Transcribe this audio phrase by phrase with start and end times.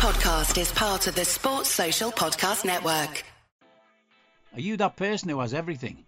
[0.00, 3.22] podcast is part of the Sports Social Podcast Network.
[4.54, 6.06] Are you that person who has everything?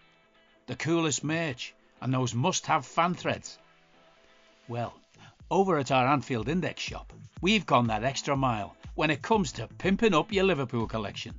[0.66, 3.58] The coolest merch and those must have fan threads?
[4.66, 4.94] Well,
[5.50, 9.68] over at our Anfield Index shop, we've gone that extra mile when it comes to
[9.76, 11.34] pimping up your Liverpool collection.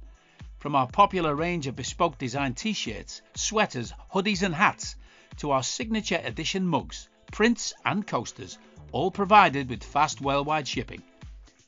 [0.60, 4.96] From our popular range of bespoke design t shirts, sweaters, hoodies, and hats,
[5.38, 8.60] to our signature edition mugs, prints, and coasters,
[8.92, 11.02] all provided with fast worldwide shipping.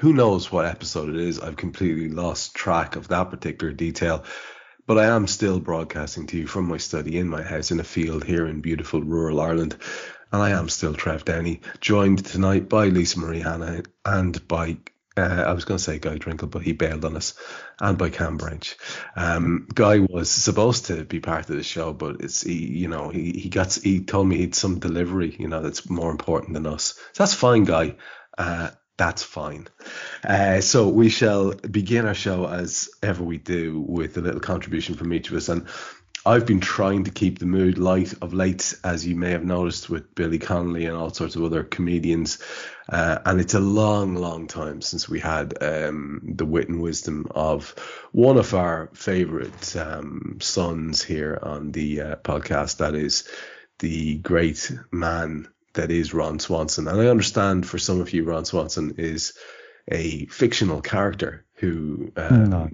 [0.00, 1.40] Who knows what episode it is?
[1.40, 4.24] I've completely lost track of that particular detail.
[4.86, 7.84] But I am still broadcasting to you from my study in my house in a
[7.84, 9.76] field here in beautiful rural Ireland.
[10.32, 14.78] And I am still Trev Downey, joined tonight by Lisa Marie Hanahan and by
[15.18, 17.34] uh, I was going to say Guy Drinkle, but he bailed on us,
[17.78, 18.76] and by Kam Brainch.
[19.16, 23.10] Um, Guy was supposed to be part of the show, but it's he, you know,
[23.10, 26.66] he he got he told me he'd some delivery, you know, that's more important than
[26.66, 26.94] us.
[27.12, 27.96] So that's fine, Guy.
[28.38, 28.70] Uh,
[29.00, 29.66] that's fine.
[30.22, 34.94] Uh, so we shall begin our show as ever we do with a little contribution
[34.94, 35.48] from each of us.
[35.48, 35.66] And
[36.26, 39.88] I've been trying to keep the mood light of late, as you may have noticed
[39.88, 42.42] with Billy Connolly and all sorts of other comedians.
[42.90, 47.26] Uh, and it's a long, long time since we had um, the wit and wisdom
[47.30, 47.70] of
[48.12, 52.76] one of our favorite um, sons here on the uh, podcast.
[52.76, 53.26] That is
[53.78, 56.88] the great man that is Ron Swanson.
[56.88, 59.34] And I understand for some of you, Ron Swanson is
[59.88, 62.70] a fictional character who um, no.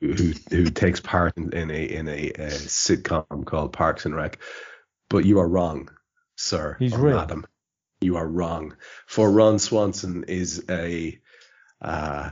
[0.00, 4.38] who who takes part in, in a in a, a, sitcom called Parks and Rec.
[5.08, 5.90] But you are wrong,
[6.36, 6.76] sir.
[6.78, 7.16] He's real.
[7.16, 7.46] madam.
[8.00, 8.76] You are wrong.
[9.06, 11.18] For Ron Swanson is a
[11.80, 12.30] uh,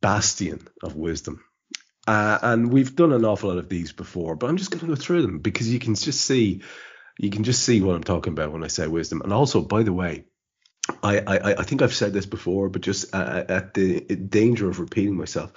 [0.00, 1.44] bastion of wisdom.
[2.06, 4.86] Uh, and we've done an awful lot of these before, but I'm just going to
[4.86, 6.62] go through them because you can just see
[7.18, 9.22] you can just see what I'm talking about when I say wisdom.
[9.22, 10.24] And also, by the way,
[11.02, 15.16] I, I, I think I've said this before, but just at the danger of repeating
[15.16, 15.52] myself,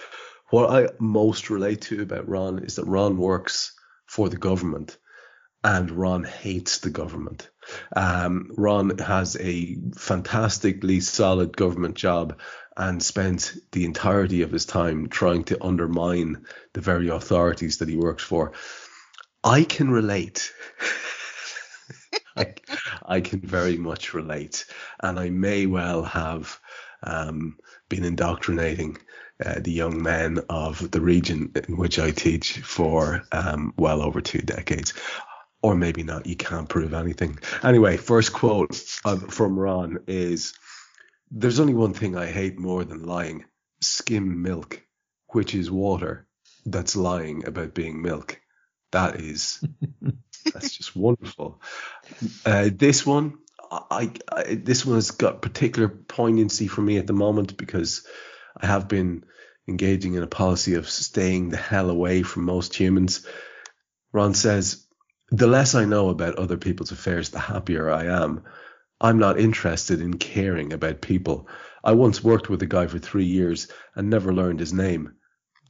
[0.49, 3.73] what I most relate to about Ron is that Ron works
[4.07, 4.97] for the government
[5.63, 7.49] and Ron hates the government.
[7.95, 12.39] Um, Ron has a fantastically solid government job
[12.77, 17.97] and spends the entirety of his time trying to undermine the very authorities that he
[17.97, 18.53] works for.
[19.43, 20.53] I can relate.
[22.39, 22.53] I,
[23.05, 24.65] I can very much relate,
[25.01, 26.59] and I may well have
[27.03, 27.57] um,
[27.89, 28.97] been indoctrinating
[29.43, 34.21] uh, the young men of the region in which I teach for um, well over
[34.21, 34.93] two decades.
[35.61, 37.39] Or maybe not, you can't prove anything.
[37.63, 40.53] Anyway, first quote from Ron is
[41.31, 43.45] There's only one thing I hate more than lying
[43.81, 44.81] skim milk,
[45.27, 46.27] which is water
[46.65, 48.39] that's lying about being milk.
[48.91, 49.63] That is
[50.45, 51.61] that's just wonderful.
[52.45, 53.37] Uh, this one,
[53.71, 58.05] I, I, this one has got particular poignancy for me at the moment because
[58.57, 59.25] I have been
[59.67, 63.25] engaging in a policy of staying the hell away from most humans.
[64.11, 64.85] Ron says,
[65.29, 68.43] "The less I know about other people's affairs, the happier I am.
[68.99, 71.47] I'm not interested in caring about people.
[71.83, 75.13] I once worked with a guy for three years and never learned his name.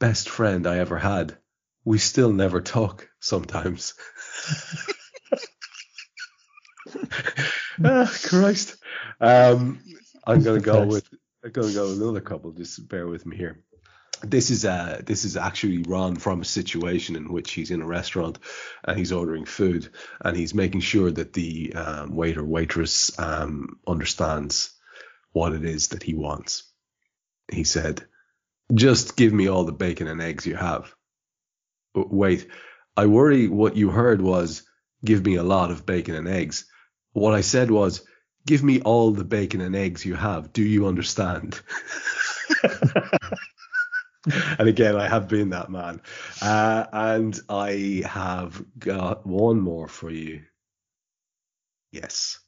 [0.00, 1.36] Best friend I ever had.
[1.84, 3.94] We still never talk sometimes."
[7.84, 8.76] ah, Christ.
[9.20, 9.80] Um,
[10.26, 11.08] I'm gonna go with
[11.44, 12.52] I'm gonna go with another couple.
[12.52, 13.62] Just bear with me here.
[14.22, 17.86] This is uh this is actually Ron from a situation in which he's in a
[17.86, 18.38] restaurant
[18.84, 19.88] and he's ordering food
[20.20, 24.74] and he's making sure that the um, waiter waitress um, understands
[25.32, 26.64] what it is that he wants.
[27.50, 28.04] He said,
[28.74, 30.92] "Just give me all the bacon and eggs you have."
[31.94, 32.46] Wait,
[32.96, 34.62] I worry what you heard was
[35.04, 36.66] give me a lot of bacon and eggs.
[37.12, 38.02] What I said was
[38.46, 40.52] give me all the bacon and eggs you have.
[40.52, 41.60] Do you understand?
[44.58, 46.00] and again, I have been that man.
[46.42, 50.42] Uh, and I have got one more for you.
[51.92, 52.38] Yes.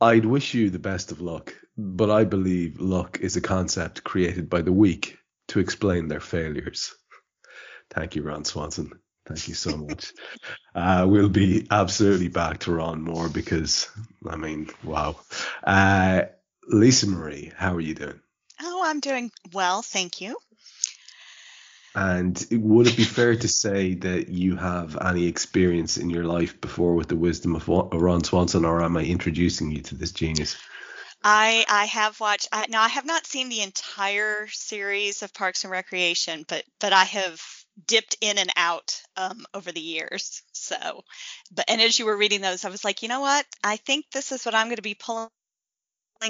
[0.00, 4.50] I'd wish you the best of luck, but I believe luck is a concept created
[4.50, 5.16] by the weak
[5.48, 6.94] to explain their failures.
[7.94, 8.92] Thank you, Ron Swanson.
[9.26, 10.12] Thank you so much.
[10.74, 13.88] uh, we'll be absolutely back to Ron more because,
[14.26, 15.16] I mean, wow.
[15.62, 16.22] Uh,
[16.68, 18.20] Lisa Marie, how are you doing?
[18.60, 20.36] Oh, I'm doing well, thank you.
[21.94, 26.58] And would it be fair to say that you have any experience in your life
[26.60, 30.56] before with the wisdom of Ron Swanson, or am I introducing you to this genius?
[31.22, 32.48] I I have watched.
[32.50, 36.92] I, now I have not seen the entire series of Parks and Recreation, but but
[36.94, 37.42] I have
[37.86, 40.42] dipped in and out um, over the years.
[40.52, 41.02] So,
[41.52, 43.46] but and as you were reading those, I was like, you know what?
[43.64, 45.28] I think this is what I'm going to be pulling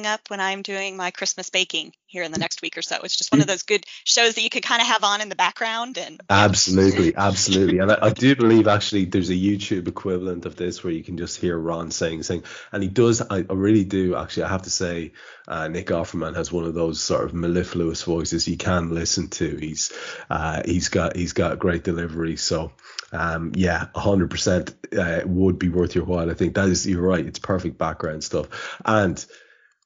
[0.07, 2.97] up when I'm doing my Christmas baking here in the next week or so.
[3.05, 5.29] It's just one of those good shows that you can kind of have on in
[5.29, 7.79] the background and absolutely, absolutely.
[7.79, 11.19] And I, I, do believe actually there's a YouTube equivalent of this where you can
[11.19, 13.21] just hear Ron saying saying, and he does.
[13.23, 14.45] I, I really do actually.
[14.45, 15.13] I have to say,
[15.47, 19.57] uh, Nick Offerman has one of those sort of mellifluous voices you can listen to.
[19.57, 19.93] He's
[20.31, 22.37] uh, he's got he's got great delivery.
[22.37, 22.73] So
[23.13, 26.31] um, yeah, 100% uh, would be worth your while.
[26.31, 27.25] I think that is you're right.
[27.25, 29.25] It's perfect background stuff and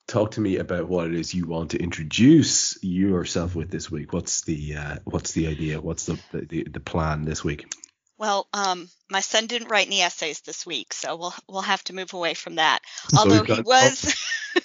[0.06, 4.12] talk to me about what it is you want to introduce yourself with this week.
[4.12, 5.80] What's the uh, what's the idea?
[5.80, 7.72] What's the, the the plan this week?
[8.18, 11.94] Well, um, my son didn't write any essays this week, so we'll we'll have to
[11.94, 12.80] move away from that.
[13.18, 14.14] Although so he was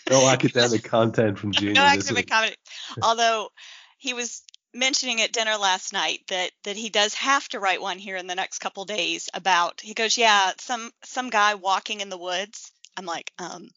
[0.10, 1.74] no, no academic content from Junior.
[1.74, 2.58] No academic content.
[3.02, 3.50] Although
[3.98, 4.44] he was
[4.74, 8.28] mentioning at dinner last night that that he does have to write one here in
[8.28, 9.82] the next couple days about.
[9.82, 12.72] He goes, yeah, some some guy walking in the woods.
[12.98, 13.70] I'm like, um,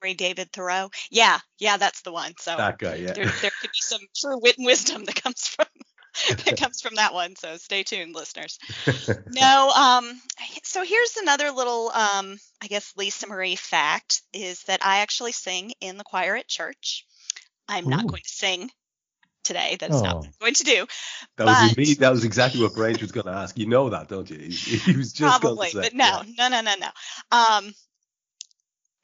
[0.00, 0.90] David Thoreau.
[1.10, 2.32] Yeah, yeah, that's the one.
[2.38, 3.12] So that guy, yeah.
[3.12, 5.66] There, there could be some true wit and wisdom that comes from
[6.28, 7.36] that comes from that one.
[7.36, 8.58] So stay tuned, listeners.
[9.28, 10.20] no, um,
[10.64, 15.72] so here's another little, um, I guess Lisa Marie fact is that I actually sing
[15.80, 17.06] in the choir at church.
[17.68, 17.90] I'm Ooh.
[17.90, 18.70] not going to sing
[19.44, 19.76] today.
[19.78, 20.04] That is oh.
[20.04, 20.86] not what I'm going to do.
[21.36, 21.94] That but, was me.
[21.94, 23.58] That was exactly what Branch was going to ask.
[23.58, 24.38] You know that, don't you?
[24.38, 26.48] He, he was just probably, but no, yeah.
[26.48, 27.36] no, no, no, no.
[27.36, 27.74] Um,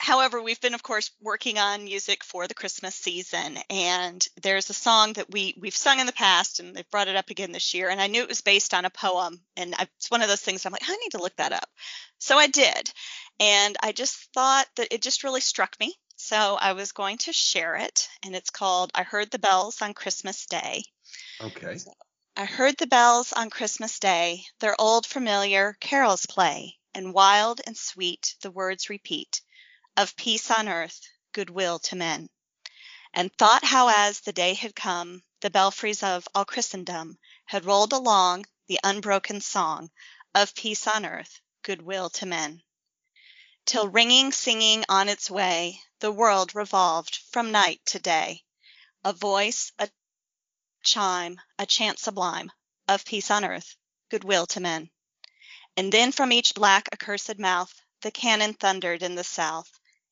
[0.06, 4.74] however, we've been, of course, working on music for the Christmas season, and there's a
[4.74, 7.74] song that we we've sung in the past, and they've brought it up again this
[7.74, 7.88] year.
[7.88, 10.40] And I knew it was based on a poem, and I, it's one of those
[10.40, 11.68] things I'm like, oh, I need to look that up.
[12.18, 12.92] So I did,
[13.40, 15.92] and I just thought that it just really struck me.
[16.14, 19.92] So I was going to share it, and it's called "I Heard the Bells on
[19.92, 20.84] Christmas Day."
[21.40, 21.78] Okay.
[21.78, 21.90] So,
[22.36, 27.76] I heard the bells on Christmas Day, their old familiar carols play, and wild and
[27.76, 29.40] sweet the words repeat
[29.96, 32.28] of peace on earth, goodwill to men.
[33.14, 37.92] And thought how as the day had come, the belfries of all Christendom had rolled
[37.92, 39.90] along the unbroken song
[40.34, 42.62] of peace on earth, goodwill to men.
[43.64, 48.44] Till ringing, singing on its way, the world revolved from night to day.
[49.02, 49.88] A voice, a
[50.82, 52.52] chime, a chant sublime
[52.86, 53.76] of peace on earth,
[54.10, 54.90] goodwill to men.
[55.76, 59.75] And then from each black accursed mouth the cannon thundered in the south,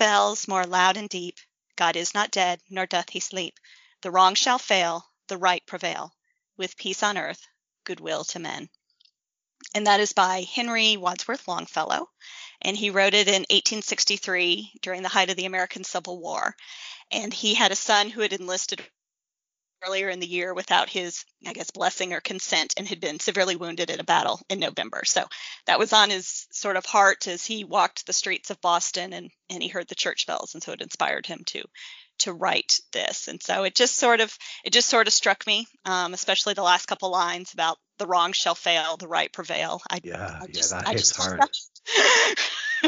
[0.00, 1.38] bells more loud and deep.
[1.76, 3.60] God is not dead, nor doth he sleep.
[4.00, 6.14] The wrong shall fail, the right prevail,
[6.56, 7.46] with peace on earth,
[7.84, 8.70] goodwill to men.
[9.74, 12.08] And that is by Henry Wadsworth Longfellow.
[12.62, 16.56] And he wrote it in 1863 during the height of the American Civil War.
[17.10, 18.82] And he had a son who had enlisted
[19.86, 23.56] earlier in the year without his, I guess, blessing or consent and had been severely
[23.56, 25.02] wounded in a battle in November.
[25.04, 25.26] So
[25.66, 29.30] that was on his sort of heart as he walked the streets of Boston and,
[29.48, 30.54] and he heard the church bells.
[30.54, 31.64] And so it inspired him to
[32.20, 33.28] to write this.
[33.28, 36.62] And so it just sort of it just sort of struck me, um, especially the
[36.62, 39.80] last couple lines about the wrong shall fail, the right prevail.
[39.90, 41.40] I, yeah, I just, yeah, that I hits hard.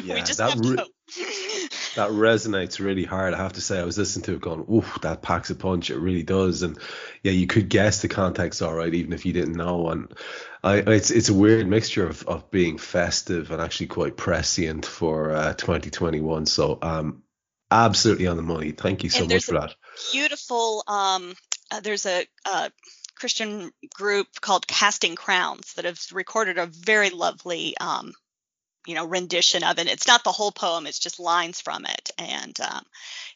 [0.02, 0.76] yeah, that re-
[1.96, 3.34] that resonates really hard.
[3.34, 5.90] I have to say, I was listening to it going, "Oof, that packs a punch."
[5.90, 6.78] It really does, and
[7.22, 9.88] yeah, you could guess the context all right, even if you didn't know.
[9.90, 10.12] And
[10.64, 15.32] I, it's it's a weird mixture of, of being festive and actually quite prescient for
[15.32, 16.46] uh, 2021.
[16.46, 17.22] So, um,
[17.72, 18.72] absolutely on the money.
[18.72, 19.74] Thank you so much for that.
[20.12, 20.84] Beautiful.
[20.86, 21.34] Um,
[21.70, 22.68] uh, there's a uh,
[23.16, 28.12] Christian group called Casting Crowns that have recorded a very lovely um,
[28.86, 29.86] you know rendition of it.
[29.86, 32.84] It's not the whole poem; it's just lines from it, and um,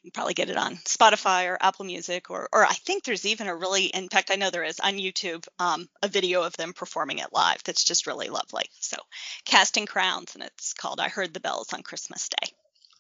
[0.03, 3.27] you can probably get it on Spotify or Apple Music, or or I think there's
[3.27, 6.57] even a really, in fact, I know there is on YouTube um, a video of
[6.57, 7.63] them performing it live.
[7.65, 8.65] That's just really lovely.
[8.81, 8.97] So,
[9.45, 12.53] Casting Crowns, and it's called "I Heard the Bells on Christmas Day."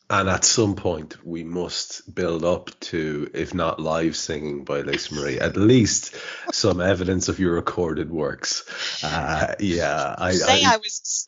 [0.08, 5.14] And at some point, we must build up to, if not live singing by Lisa
[5.14, 6.14] Marie, at least
[6.52, 9.02] some evidence of your recorded works.
[9.02, 11.26] Uh, yeah, I, say I, I was.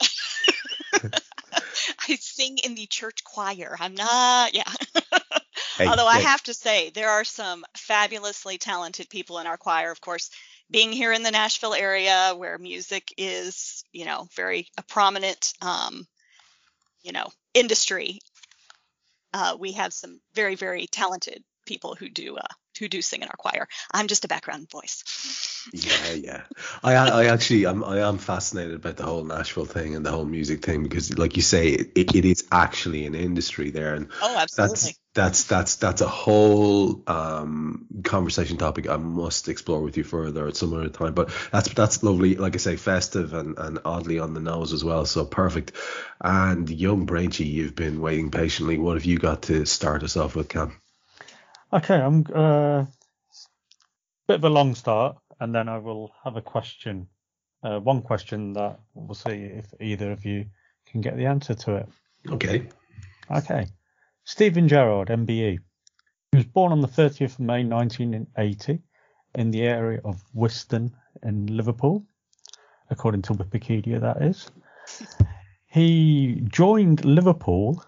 [2.08, 3.76] I sing in the church choir.
[3.80, 4.70] I'm not, yeah.
[5.76, 9.90] hey, Although I have to say, there are some fabulously talented people in our choir.
[9.90, 10.30] Of course,
[10.70, 16.06] being here in the Nashville area where music is, you know, very a prominent, um,
[17.02, 18.20] you know, industry,
[19.38, 23.28] uh, we have some very, very talented people who do uh, who do sing in
[23.28, 23.66] our choir.
[23.92, 25.04] I'm just a background voice.
[25.73, 26.42] Yeah, yeah.
[26.82, 30.25] I, I actually, I'm, I am fascinated about the whole Nashville thing and the whole
[30.25, 34.37] music thing because, like you say, it, it is actually an industry there, and oh,
[34.38, 34.75] absolutely.
[34.75, 40.47] That's that's that's that's a whole um, conversation topic I must explore with you further
[40.47, 41.14] at some other time.
[41.14, 42.37] But that's that's lovely.
[42.37, 45.04] Like I say, festive and, and oddly on the nose as well.
[45.06, 45.73] So perfect.
[46.20, 48.78] And young Branchy, you've been waiting patiently.
[48.78, 50.80] What have you got to start us off with, Kam?
[51.71, 52.87] Okay, I'm uh,
[54.27, 57.07] bit of a long start, and then I will have a question.
[57.63, 60.47] Uh, one question that we'll see if either of you
[60.87, 61.89] can get the answer to it.
[62.31, 62.67] Okay.
[63.31, 63.67] Okay.
[64.25, 65.59] Steven Gerrard, MBE.
[66.33, 68.79] He was born on the 30th of May 1980
[69.35, 72.03] in the area of Whiston in Liverpool,
[72.89, 74.51] according to Wikipedia, that is.
[75.67, 77.85] He joined Liverpool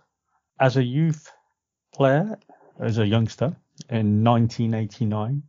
[0.59, 1.33] as a youth
[1.95, 2.39] player,
[2.79, 3.57] as a youngster,
[3.89, 5.43] in 1989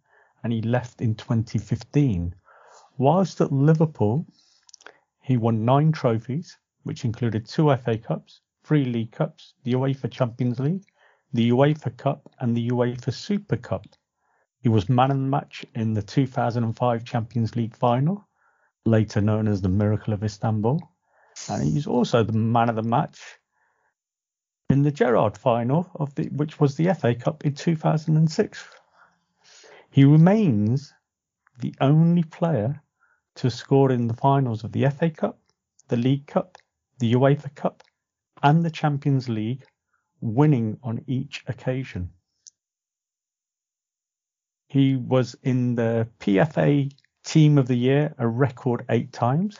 [0.43, 2.33] and he left in 2015.
[2.97, 4.25] Whilst at Liverpool,
[5.21, 10.59] he won nine trophies, which included two FA Cups, three League Cups, the UEFA Champions
[10.59, 10.85] League,
[11.33, 13.85] the UEFA Cup, and the UEFA Super Cup.
[14.59, 18.27] He was man of the match in the 2005 Champions League final,
[18.85, 20.81] later known as the Miracle of Istanbul,
[21.49, 23.39] and he's also the man of the match
[24.71, 28.69] in the Gerrard final of the which was the FA Cup in 2006.
[29.89, 30.93] He remains
[31.59, 32.81] the only player
[33.35, 35.39] to score in the finals of the FA Cup,
[35.89, 36.57] the League Cup,
[36.99, 37.83] the UEFA Cup,
[38.41, 39.65] and the Champions League,
[40.21, 42.09] winning on each occasion.
[44.67, 46.89] He was in the PFA
[47.25, 49.59] Team of the Year a record eight times.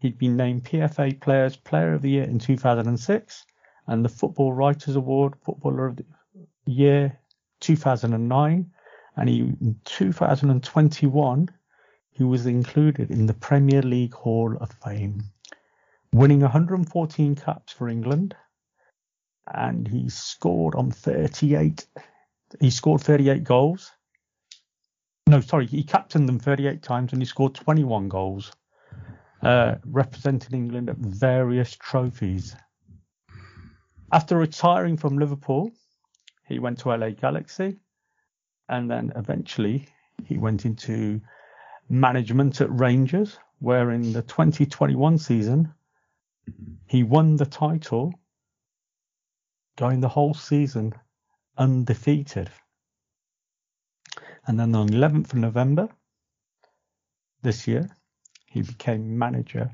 [0.00, 3.46] He'd been named PFA Players Player of the Year in 2006
[3.86, 6.04] and the Football Writers Award Footballer of the
[6.66, 7.18] Year
[7.60, 8.70] 2009.
[9.16, 11.48] And he, in 2021,
[12.10, 15.22] he was included in the Premier League Hall of Fame,
[16.12, 18.34] winning 114 caps for England.
[19.52, 21.86] And he scored on 38.
[22.60, 23.92] He scored 38 goals.
[25.28, 28.52] No, sorry, he captained them 38 times and he scored 21 goals,
[29.42, 32.54] uh, representing England at various trophies.
[34.12, 35.72] After retiring from Liverpool,
[36.46, 37.78] he went to LA Galaxy
[38.68, 39.88] and then eventually
[40.24, 41.20] he went into
[41.88, 45.72] management at Rangers, where in the 2021 season
[46.86, 48.12] he won the title,
[49.76, 50.92] going the whole season
[51.58, 52.50] undefeated.
[54.46, 55.88] And then on 11th of November
[57.42, 57.88] this year,
[58.46, 59.70] he became manager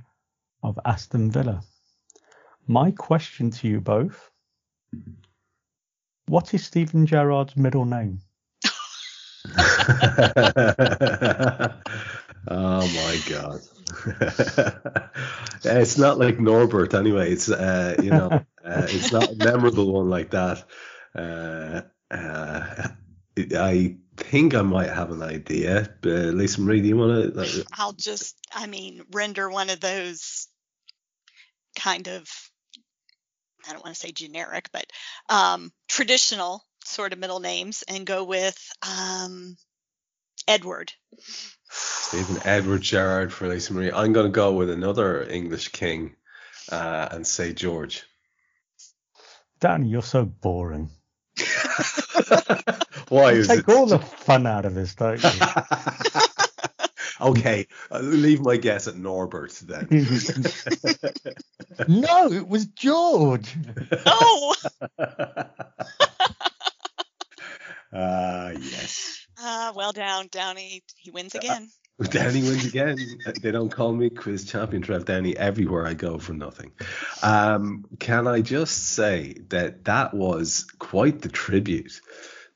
[0.62, 1.62] of Aston Villa.
[2.66, 4.30] My question to you both
[6.26, 8.20] What is Steven Gerrard's middle name?
[12.48, 13.60] oh my god.
[15.64, 17.32] it's not like Norbert anyway.
[17.32, 18.30] It's uh, you know,
[18.64, 20.64] uh, it's not a memorable one like that.
[21.14, 22.88] Uh, uh,
[23.38, 25.92] I think I might have an idea.
[26.00, 27.66] But Lisa Marie, do you want to?
[27.72, 30.46] I'll just, I mean, render one of those
[31.76, 32.28] kind of
[33.68, 34.86] I don't want to say generic, but
[35.28, 39.56] um, traditional sort of middle names and go with um,
[40.48, 40.92] Edward.
[41.70, 43.92] Steven Edward Gerrard for Lisa Marie.
[43.92, 46.16] I'm going to go with another English king
[46.70, 48.04] uh, and say George.
[49.60, 50.90] Danny, you're so boring.
[53.08, 53.68] Why you take it?
[53.68, 55.30] all the fun out of this, don't you?
[57.32, 59.86] Okay, I'll leave my guess at Norbert then.
[61.88, 63.54] no, it was George.
[64.04, 64.54] Oh.
[67.94, 69.26] Ah, uh, yes.
[69.38, 70.82] Ah, uh, well down, Downey.
[70.96, 71.68] He wins again.
[72.00, 72.96] Uh, Downey wins again.
[73.42, 76.72] they don't call me quiz champion Trev Downey everywhere I go for nothing.
[77.22, 82.00] Um, can I just say that that was quite the tribute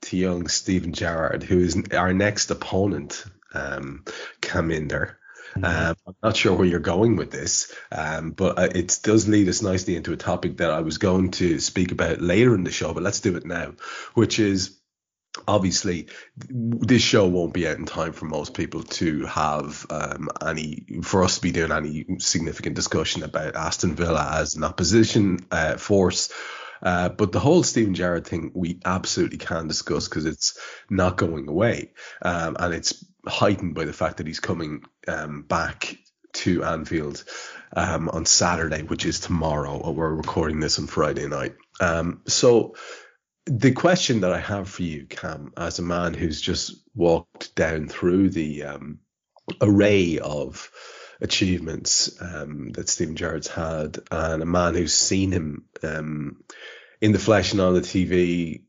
[0.01, 3.23] to young Steven Gerrard, who is our next opponent
[3.53, 4.03] um,
[4.41, 5.19] come in there.
[5.55, 9.47] Um, I'm not sure where you're going with this, um, but uh, it does lead
[9.47, 12.71] us nicely into a topic that I was going to speak about later in the
[12.71, 13.73] show, but let's do it now,
[14.13, 14.77] which is
[15.47, 16.07] obviously
[16.49, 21.23] this show won't be out in time for most people to have um, any for
[21.23, 26.31] us to be doing any significant discussion about Aston Villa as an opposition uh, force.
[26.81, 30.59] Uh, but the whole Steven Gerrard thing, we absolutely can discuss because it's
[30.91, 35.97] not going away, um, and it's heightened by the fact that he's coming um, back
[36.33, 37.23] to Anfield
[37.75, 39.91] um, on Saturday, which is tomorrow.
[39.91, 41.55] We're recording this on Friday night.
[41.79, 42.75] Um, so
[43.45, 47.87] the question that I have for you, Kam, as a man who's just walked down
[47.87, 48.99] through the um,
[49.61, 50.69] array of
[51.21, 56.43] achievements um, that Steven Gerrard's had, and a man who's seen him um,
[57.01, 58.63] in the flesh and on the TV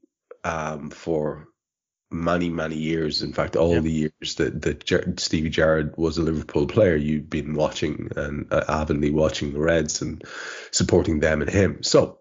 [0.91, 1.48] for
[2.11, 3.23] many, many years.
[3.23, 7.55] In fact, all the years that, that Stevie Gerrard was a Liverpool player, you've been
[7.55, 10.23] watching and uh, avidly watching the Reds and
[10.71, 11.83] supporting them and him.
[11.83, 12.19] So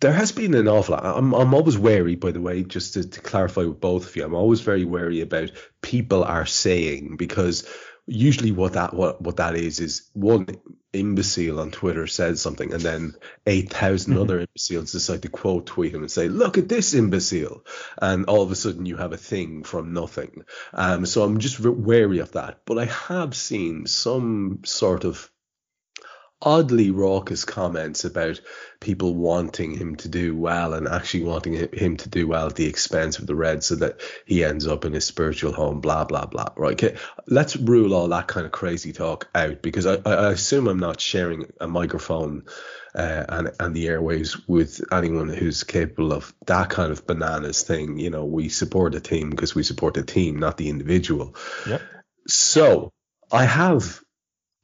[0.00, 1.04] there has been an awful lot.
[1.04, 4.24] I'm, I'm always wary, by the way, just to, to clarify with both of you,
[4.24, 5.50] I'm always very wary about
[5.82, 7.68] people are saying because
[8.10, 10.46] usually what that what, what that is is one
[10.92, 13.14] imbecile on Twitter says something and then
[13.46, 14.22] 8,000 Mm-hmm.
[14.22, 17.64] other imbeciles decide to quote tweet him and say, look at this imbecile.
[18.00, 20.42] And all of a sudden you have a thing from nothing.
[20.74, 22.62] Um, so I'm just wary of that.
[22.64, 25.30] But I have seen some sort of
[26.42, 28.40] oddly raucous comments about
[28.80, 32.66] people wanting him to do well and actually wanting him to do well at the
[32.66, 36.24] expense of the Reds so that he ends up in his spiritual home, blah, blah,
[36.24, 36.48] blah.
[36.56, 36.72] Right.
[36.72, 36.96] Okay.
[37.26, 41.00] Let's rule all that kind of crazy talk out because I, I assume I'm not
[41.00, 42.44] sharing a microphone
[42.94, 47.98] uh, and, and the airways with anyone who's capable of that kind of bananas thing.
[47.98, 51.36] You know, we support a team because we support the team, not the individual.
[51.66, 51.82] Yep.
[52.28, 52.92] So
[53.30, 54.00] I have.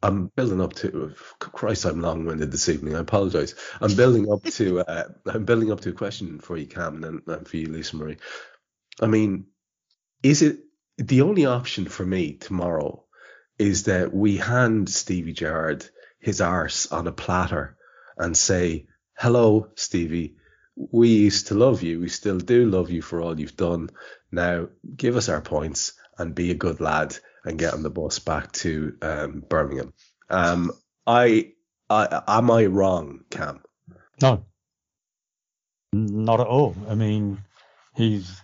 [0.02, 1.14] I'm building up to.
[1.38, 2.96] Christ, I'm long-winded this evening.
[2.96, 3.54] I apologise.
[3.80, 4.80] I'm building up to.
[4.88, 7.96] Uh, I'm building up to a question for you, Kam, and, and for you, Lisa
[7.96, 8.18] Marie.
[9.00, 9.46] I mean,
[10.22, 10.58] is it
[10.98, 13.04] the only option for me tomorrow?
[13.58, 17.76] Is that we hand Stevie Gerrard his arse on a platter
[18.18, 20.36] and say, "Hello, Stevie.
[20.76, 22.00] We used to love you.
[22.00, 23.90] We still do love you for all you've done.
[24.30, 28.18] Now, give us our points and be a good lad and get on the bus
[28.18, 29.92] back to um, Birmingham."
[30.28, 30.72] Um,
[31.06, 31.52] I,
[31.88, 33.62] I, am I wrong, Kam?
[34.20, 34.44] No,
[35.92, 36.74] not at all.
[36.88, 37.38] I mean,
[37.94, 38.42] he's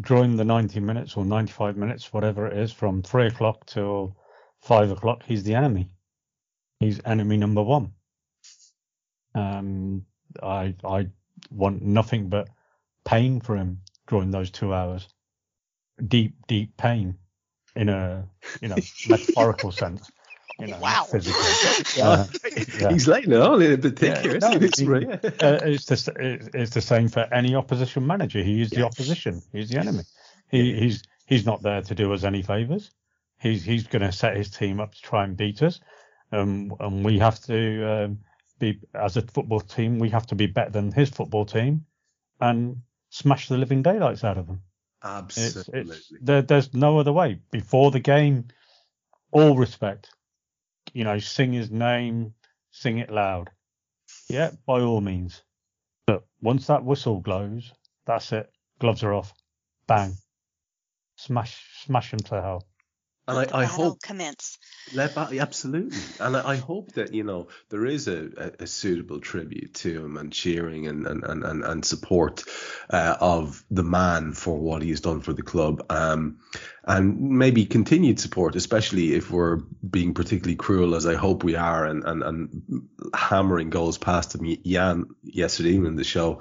[0.00, 4.16] during the 90 minutes or 95 minutes, whatever it is, from three o'clock till
[4.60, 5.90] five o'clock, he's the enemy.
[6.80, 7.92] He's enemy number one.
[9.34, 10.06] Um,
[10.42, 11.08] I I
[11.50, 12.48] want nothing but
[13.04, 15.08] pain for him during those two hours.
[16.08, 17.18] Deep, deep pain
[17.76, 18.26] in a
[18.60, 18.76] you know
[19.08, 20.10] metaphorical sense.
[20.60, 21.00] You know, Wow.
[21.00, 21.42] not physical.
[22.02, 22.26] Uh,
[22.80, 22.92] yeah.
[22.92, 24.34] He's laying it on in particular.
[24.34, 24.84] Yeah, no, isn't he?
[25.06, 28.42] he- uh, it's the it's it's the same for any opposition manager.
[28.42, 29.42] He is the opposition.
[29.52, 30.04] He's the enemy.
[30.50, 32.90] He, he's he's not there to do us any favors.
[33.40, 35.80] He's he's going to set his team up to try and beat us,
[36.32, 38.18] um, and we have to um,
[38.58, 39.98] be as a football team.
[39.98, 41.84] We have to be better than his football team,
[42.40, 44.62] and smash the living daylights out of them.
[45.04, 45.96] It's, Absolutely.
[45.96, 47.40] it's there, there's no other way.
[47.50, 48.48] Before the game,
[49.32, 50.10] all respect.
[50.92, 52.34] You know, sing his name,
[52.70, 53.50] sing it loud.
[54.28, 55.42] Yeah, by all means.
[56.06, 57.72] But once that whistle blows,
[58.06, 58.50] that's it.
[58.78, 59.32] Gloves are off.
[59.86, 60.14] Bang.
[61.16, 62.66] Smash, smash him to hell.
[63.26, 64.58] And I, I hope commence.
[64.92, 68.66] Let ba- absolutely, and I, I hope that you know there is a, a, a
[68.66, 72.44] suitable tribute to him and cheering and and and, and, and support
[72.90, 76.38] uh, of the man for what he has done for the club, um,
[76.84, 79.56] and maybe continued support, especially if we're
[79.88, 84.56] being particularly cruel as I hope we are, and and, and hammering goals past him.
[84.64, 86.40] Jan yesterday in the show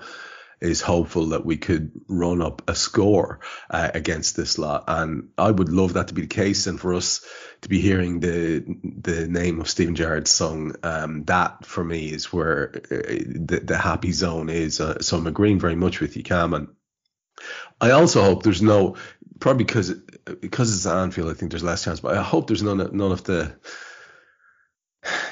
[0.64, 5.52] is hopeful that we could run up a score uh, against this lot, and I
[5.52, 7.26] would love that to be the case, and for us
[7.62, 8.64] to be hearing the
[9.02, 13.78] the name of Steven Gerrard sung, um, that for me is where uh, the, the
[13.78, 14.80] happy zone is.
[14.80, 16.68] Uh, so I'm agreeing very much with you, Kam, and
[17.82, 18.96] I also hope there's no
[19.40, 19.94] probably because
[20.42, 23.24] because it's Anfield, I think there's less chance, but I hope there's none none of
[23.26, 23.54] the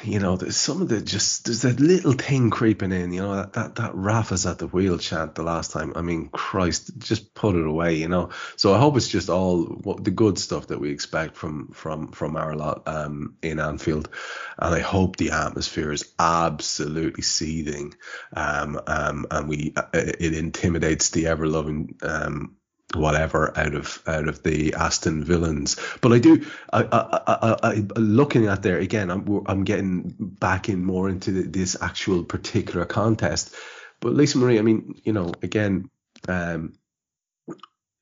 [0.04, 3.36] you know, there's some of the just there's that little thing creeping in, you know,
[3.36, 5.94] that that that Rafa's at the wheel chant the last time.
[5.96, 8.32] I mean, Christ, just put it away, you know.
[8.56, 12.12] So I hope it's just all what the good stuff that we expect from from
[12.12, 14.10] from our lot um in Anfield,
[14.58, 17.94] and I hope the atmosphere is absolutely seething,
[18.36, 22.58] um um and we uh, it intimidates the ever loving um
[22.96, 25.78] whatever out of out of the Aston villains.
[26.02, 30.70] But I do, I, I, I, I looking at there again, I'm I'm getting back
[30.70, 33.56] in more into this actual particular contest.
[34.00, 35.90] But Lisa Marie, I mean, you know, again,
[36.28, 36.74] um,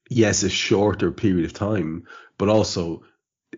[0.09, 3.03] yes, a shorter period of time, but also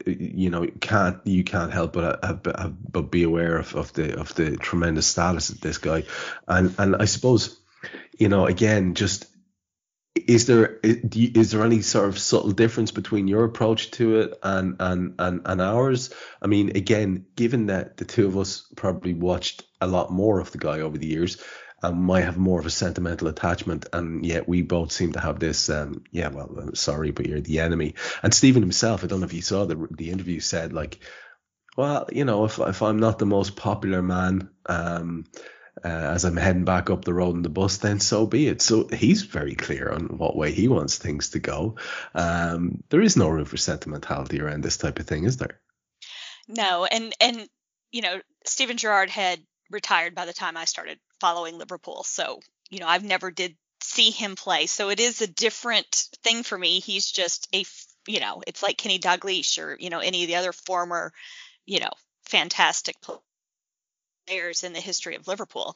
[0.06, 4.34] you know can't you can't help but uh, but be aware of, of the of
[4.36, 6.04] the tremendous status of this guy
[6.48, 7.60] and and I suppose
[8.18, 9.26] you know again just
[10.16, 14.76] is there is there any sort of subtle difference between your approach to it and
[14.80, 16.14] and and, and ours?
[16.42, 20.52] I mean again given that the two of us probably watched a lot more of
[20.52, 21.42] the guy over the years
[21.82, 25.40] and might have more of a sentimental attachment and yet we both seem to have
[25.40, 27.96] this um yeah well I'm sorry but you're the enemy.
[28.22, 31.00] And stephen himself i don't know if you saw the the interview said like
[31.78, 35.26] well you know if if i'm not the most popular man um
[35.84, 38.62] uh, as I'm heading back up the road in the bus, then so be it.
[38.62, 41.76] So he's very clear on what way he wants things to go.
[42.14, 45.60] Um, there is no room for sentimentality around this type of thing, is there?
[46.48, 47.48] No, and and
[47.92, 52.80] you know Steven Gerrard had retired by the time I started following Liverpool, so you
[52.80, 56.80] know I've never did see him play, so it is a different thing for me.
[56.80, 57.64] He's just a
[58.08, 61.14] you know it's like Kenny Dalglish or you know any of the other former
[61.66, 61.92] you know
[62.26, 62.96] fantastic
[64.28, 65.76] players in the history of Liverpool.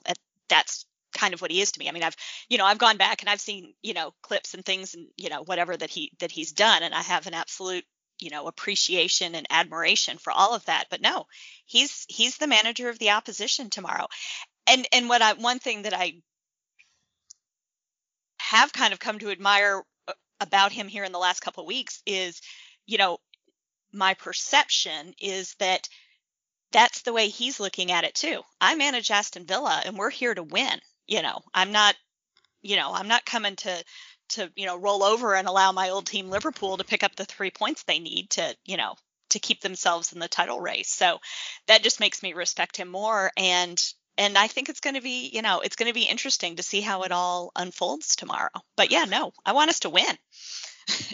[0.50, 1.88] That's kind of what he is to me.
[1.88, 2.16] I mean, I've,
[2.50, 5.30] you know, I've gone back and I've seen, you know, clips and things and, you
[5.30, 6.84] know, whatever that he, that he's done.
[6.84, 7.86] And I have an absolute,
[8.20, 10.86] you know, appreciation and admiration for all of that.
[10.90, 11.26] But no,
[11.66, 14.08] he's, he's the manager of the opposition tomorrow.
[14.68, 16.22] And, and what I, one thing that I
[18.40, 21.68] have kind of come to admire uh, about him here in the last couple of
[21.68, 22.42] weeks is,
[22.86, 23.20] you know,
[23.94, 25.88] my perception is that
[26.76, 28.42] that's the way he's looking at it too.
[28.60, 30.78] I manage Aston Villa and we're here to win.
[31.08, 31.96] You know, I'm not,
[32.62, 33.84] you know, I'm not coming to,
[34.32, 37.24] to, you know, roll over and allow my old team Liverpool to pick up the
[37.24, 38.96] three points they need to, you know,
[39.30, 40.90] to keep themselves in the title race.
[40.90, 41.20] So
[41.68, 43.32] that just makes me respect him more.
[43.38, 43.82] And,
[44.18, 46.64] and I think it's going to be, you know, it's going to be interesting to
[46.64, 48.50] see how it all unfolds tomorrow.
[48.76, 50.18] But yeah, no, I want us to win.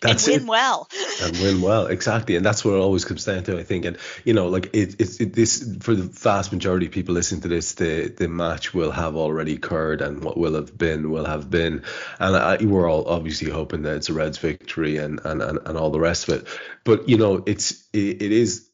[0.01, 0.49] That's and win it.
[0.49, 0.87] well.
[1.21, 3.85] and win well, exactly, and that's what it always comes down to, I think.
[3.85, 7.41] And you know, like it, it's it, this for the vast majority of people listening
[7.41, 11.25] to this, the the match will have already occurred, and what will have been will
[11.25, 11.83] have been.
[12.19, 15.77] And I, we're all obviously hoping that it's a Reds victory and and and, and
[15.77, 16.47] all the rest of it.
[16.83, 18.70] But you know, it's it, it is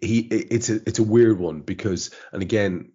[0.00, 2.90] he it's a it's a weird one because and again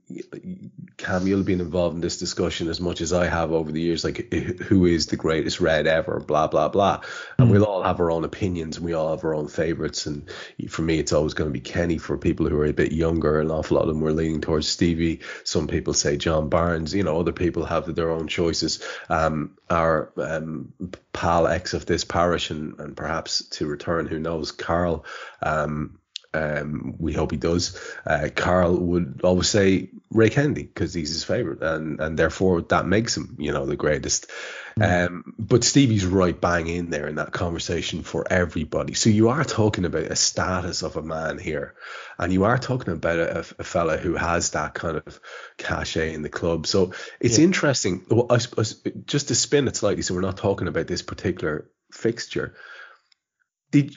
[0.98, 4.04] Kam you'll been involved in this discussion as much as I have over the years
[4.04, 7.02] like who is the greatest red ever blah blah blah.
[7.38, 10.06] And we'll all have our own opinions and we all have our own favorites.
[10.06, 10.30] And
[10.70, 13.40] for me it's always going to be Kenny for people who are a bit younger
[13.40, 15.22] an awful lot of them were leaning towards Stevie.
[15.44, 18.84] Some people say John Barnes you know other people have their own choices.
[19.10, 20.74] Um our um
[21.12, 25.06] pal ex of this parish and, and perhaps to return who knows Carl
[25.42, 26.00] um
[26.34, 27.80] um, we hope he does.
[28.06, 32.88] Uh, Carl would always say Ray Kennedy because he's his favorite, and and therefore that
[32.88, 34.30] makes him, you know, the greatest.
[34.80, 35.08] Mm.
[35.08, 38.96] Um, but Stevie's right bang in there in that conversation for everybody.
[38.96, 41.76] So you are talking about a status of a man here,
[42.18, 45.20] and you are talking about a, a fella who has that kind of
[45.58, 46.66] cachet in the club.
[46.66, 47.46] So it's yeah.
[47.46, 48.06] interesting.
[48.10, 48.64] Well, I, I,
[49.06, 52.56] just to spin it slightly, so we're not talking about this particular fixture.
[53.72, 53.96] Did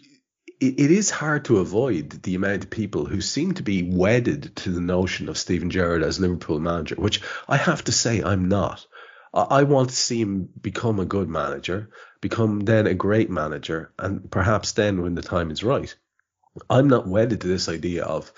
[0.60, 4.70] it is hard to avoid the amount of people who seem to be wedded to
[4.70, 8.86] the notion of Steven Gerrard as Liverpool manager, which I have to say I'm not.
[9.34, 11.90] I want to see him become a good manager,
[12.22, 15.94] become then a great manager, and perhaps then when the time is right.
[16.70, 18.32] I'm not wedded to this idea of,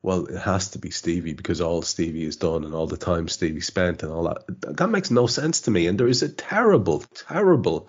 [0.00, 3.26] well, it has to be Stevie because all Stevie has done and all the time
[3.26, 4.76] Stevie spent and all that.
[4.76, 5.88] That makes no sense to me.
[5.88, 7.88] And there is a terrible, terrible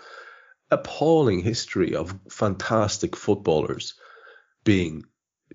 [0.76, 3.96] appalling history of fantastic footballers
[4.64, 5.06] being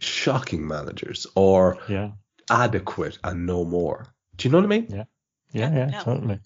[0.01, 2.11] shocking managers or yeah.
[2.51, 4.07] adequate and no more.
[4.37, 4.87] Do you know what I mean?
[4.89, 5.05] Yeah.
[5.53, 6.03] Yeah, yeah, no.
[6.03, 6.39] totally.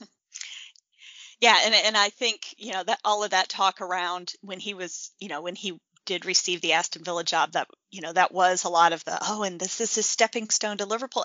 [1.40, 4.74] yeah, and and I think, you know, that all of that talk around when he
[4.74, 8.32] was, you know, when he did receive the Aston Villa job that, you know, that
[8.32, 11.24] was a lot of the oh, and this is his stepping stone to Liverpool.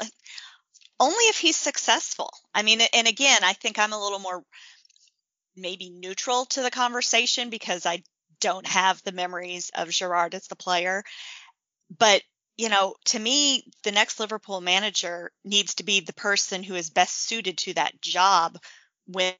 [0.99, 2.31] Only if he's successful.
[2.53, 4.43] I mean, and again, I think I'm a little more
[5.55, 8.03] maybe neutral to the conversation because I
[8.39, 11.03] don't have the memories of Gerrard as the player.
[11.97, 12.21] But,
[12.57, 16.89] you know, to me, the next Liverpool manager needs to be the person who is
[16.89, 18.57] best suited to that job
[19.05, 19.33] when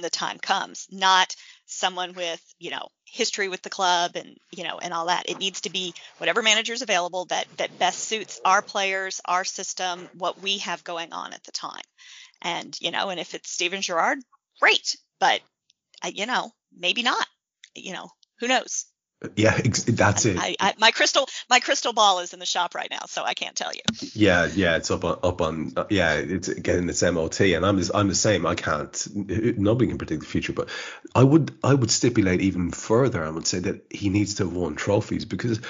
[0.00, 4.78] the time comes, not someone with, you know, history with the club and, you know,
[4.78, 5.28] and all that.
[5.28, 9.44] It needs to be whatever manager is available that that best suits our players, our
[9.44, 11.82] system, what we have going on at the time.
[12.40, 14.18] And, you know, and if it's Steven Gerrard,
[14.62, 14.96] great.
[15.18, 15.40] But,
[16.04, 17.26] uh, you know, maybe not.
[17.74, 18.86] You know, who knows?
[19.36, 20.36] Yeah, that's it.
[20.36, 23.34] I, I, my crystal my crystal ball is in the shop right now, so I
[23.34, 23.80] can't tell you.
[24.14, 27.80] Yeah, yeah, it's up on up on uh, yeah, it's getting its MOT, and I'm
[27.94, 28.46] I'm the same.
[28.46, 29.06] I can't.
[29.14, 30.70] Nobody can predict the future, but
[31.14, 33.24] I would I would stipulate even further.
[33.24, 35.60] I would say that he needs to have won trophies because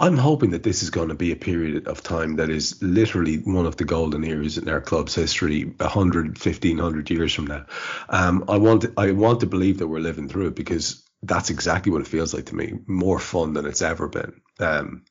[0.00, 3.36] I'm hoping that this is going to be a period of time that is literally
[3.36, 7.66] one of the golden eras in our club's history, 100, 1500 years from now.
[8.08, 11.92] Um, I want I want to believe that we're living through it because that's exactly
[11.92, 12.78] what it feels like to me.
[12.86, 15.04] More fun than it's ever been um,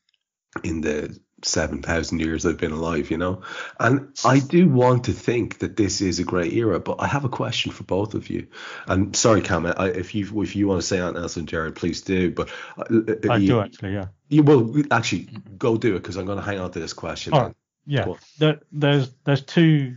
[0.63, 3.41] in the 7,000 years I've been alive, you know?
[3.79, 7.25] And I do want to think that this is a great era, but I have
[7.25, 8.47] a question for both of you.
[8.87, 12.01] And sorry, Kam, I, if you if you want to say anything else, Jared, please
[12.01, 12.31] do.
[12.31, 14.07] But uh, uh, I you, do actually, yeah.
[14.27, 17.33] You will actually go do it because I'm going to hang on to this question.
[17.33, 17.53] Oh,
[17.85, 18.13] yeah.
[18.37, 19.95] There, there's there's two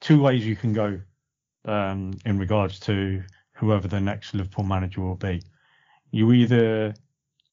[0.00, 1.00] two ways you can go
[1.64, 5.42] um, in regards to whoever the next Liverpool manager will be.
[6.10, 6.94] You either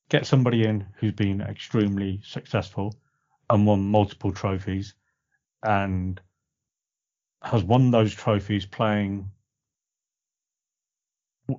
[0.09, 2.93] get somebody in who's been extremely successful
[3.51, 4.95] and won multiple trophies
[5.63, 6.21] and
[7.43, 9.29] has won those trophies playing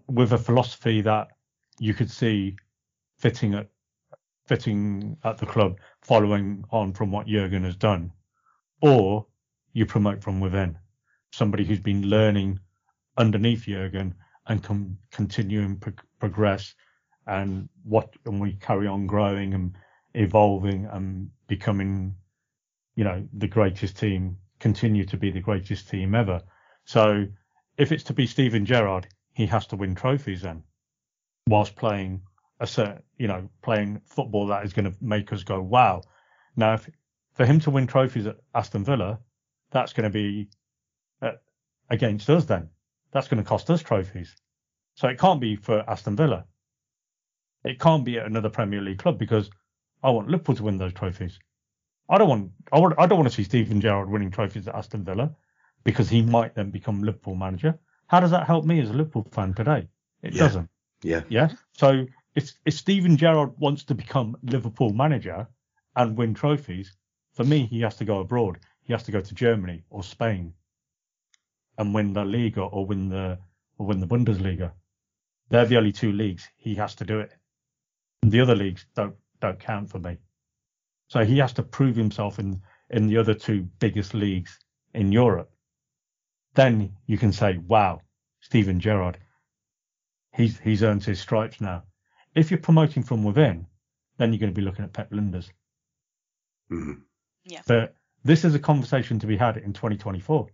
[0.08, 1.28] with a philosophy that
[1.78, 2.56] you could see
[3.18, 3.68] fitting at
[4.48, 8.10] fitting at the club following on from what Jurgen has done.
[8.80, 9.26] Or
[9.74, 10.76] you promote from within
[11.30, 12.58] somebody who's been learning
[13.18, 14.14] underneath Jurgen
[14.46, 16.74] and can continue and pro- progress
[17.26, 19.76] and what and we carry on growing and
[20.14, 22.14] evolving and becoming
[22.94, 26.40] you know the greatest team continue to be the greatest team ever
[26.84, 27.26] so
[27.78, 30.62] if it's to be Steven Gerrard he has to win trophies then
[31.48, 32.22] whilst playing
[32.60, 36.02] a certain you know playing football that is going to make us go wow
[36.56, 36.88] now if,
[37.34, 39.18] for him to win trophies at Aston Villa
[39.70, 40.48] that's going to be
[41.22, 41.32] uh,
[41.88, 42.68] against us then
[43.12, 44.34] that's going to cost us trophies.
[44.94, 46.46] So it can't be for Aston Villa.
[47.64, 49.50] It can't be at another Premier League club because
[50.02, 51.38] I want Liverpool to win those trophies.
[52.08, 54.74] I don't want I, want, I don't want to see Steven Gerrard winning trophies at
[54.74, 55.34] Aston Villa
[55.84, 57.78] because he might then become Liverpool manager.
[58.08, 59.88] How does that help me as a Liverpool fan today?
[60.22, 60.38] It yeah.
[60.38, 60.68] doesn't.
[61.02, 61.22] Yeah.
[61.28, 61.52] Yeah.
[61.72, 65.46] So if if Steven Gerrard wants to become Liverpool manager
[65.96, 66.94] and win trophies,
[67.32, 68.58] for me he has to go abroad.
[68.82, 70.52] He has to go to Germany or Spain
[71.78, 73.38] and win the Liga or win the
[73.78, 74.72] or win the Bundesliga.
[75.48, 77.32] They're the only two leagues he has to do it.
[78.22, 80.16] The other leagues don't don't count for me.
[81.08, 84.58] So he has to prove himself in in the other two biggest leagues
[84.94, 85.50] in Europe.
[86.54, 88.00] Then you can say, wow,
[88.40, 89.18] Steven Gerrard,
[90.34, 91.82] he's he's earned his stripes now.
[92.34, 93.66] If you're promoting from within,
[94.16, 95.50] then you're going to be looking at Pep Lijnders.
[96.70, 97.00] Mm-hmm.
[97.44, 97.62] Yeah.
[97.66, 100.46] But this is a conversation to be had in 2024.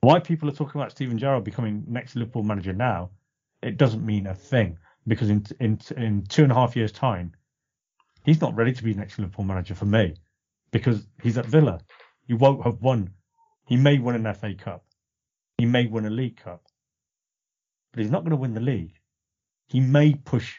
[0.00, 3.10] Why people are talking about Steven Gerrard becoming next Liverpool manager now,
[3.62, 7.32] it doesn't mean a thing because in in in two and a half years' time,
[8.24, 10.14] he's not ready to be next Liverpool manager for me
[10.70, 11.80] because he's at Villa.
[12.26, 13.10] He won't have won.
[13.66, 14.84] He may win an FA Cup.
[15.58, 16.62] He may win a League Cup.
[17.92, 18.98] But he's not going to win the league.
[19.68, 20.56] He may push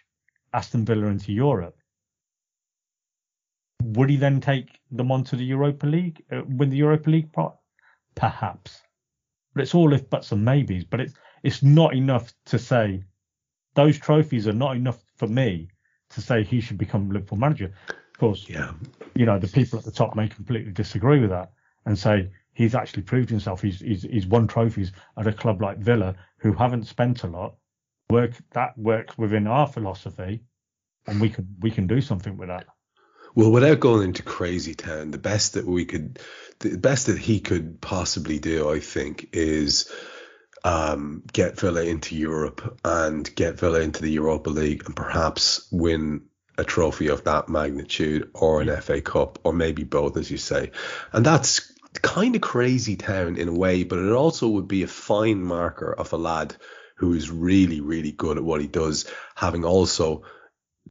[0.53, 1.77] Aston Villa into Europe.
[3.83, 7.33] Would he then take them on to the Europa League, uh, win the Europa League
[7.33, 7.55] part?
[8.15, 8.81] Perhaps.
[9.53, 10.85] But it's all if buts and maybes.
[10.85, 13.03] But it's it's not enough to say
[13.75, 15.69] those trophies are not enough for me
[16.09, 17.73] to say he should become Liverpool manager.
[17.89, 18.71] Of course, yeah.
[19.13, 21.51] you know the people at the top may completely disagree with that
[21.85, 23.61] and say he's actually proved himself.
[23.61, 27.55] He's he's, he's won trophies at a club like Villa who haven't spent a lot.
[28.09, 30.43] Work that works within our philosophy,
[31.07, 32.65] and we can we can do something with that.
[33.35, 36.19] Well, without going into crazy town, the best that we could,
[36.59, 39.91] the best that he could possibly do, I think, is
[40.65, 46.23] um, get Villa into Europe and get Villa into the Europa League and perhaps win
[46.57, 48.81] a trophy of that magnitude or an.
[48.81, 50.71] FA Cup or maybe both, as you say.
[51.13, 54.87] And that's kind of crazy town in a way, but it also would be a
[54.87, 56.55] fine marker of a lad
[56.95, 60.23] who is really, really good at what he does, having also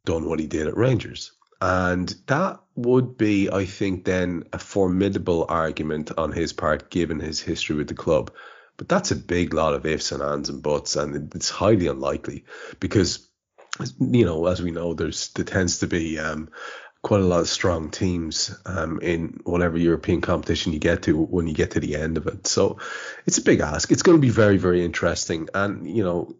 [0.05, 1.33] done what he did at Rangers.
[1.59, 7.41] And that would be, I think, then a formidable argument on his part, given his
[7.41, 8.31] history with the club.
[8.77, 12.45] But that's a big lot of ifs and ands and buts, and it's highly unlikely
[12.79, 13.29] because,
[13.99, 16.49] you know, as we know, there's there tends to be um,
[17.01, 21.47] quite a lot of strong teams um, in whatever European competition you get to when
[21.47, 22.47] you get to the end of it.
[22.47, 22.79] So
[23.25, 23.91] it's a big ask.
[23.91, 26.35] It's going to be very, very interesting, and you know,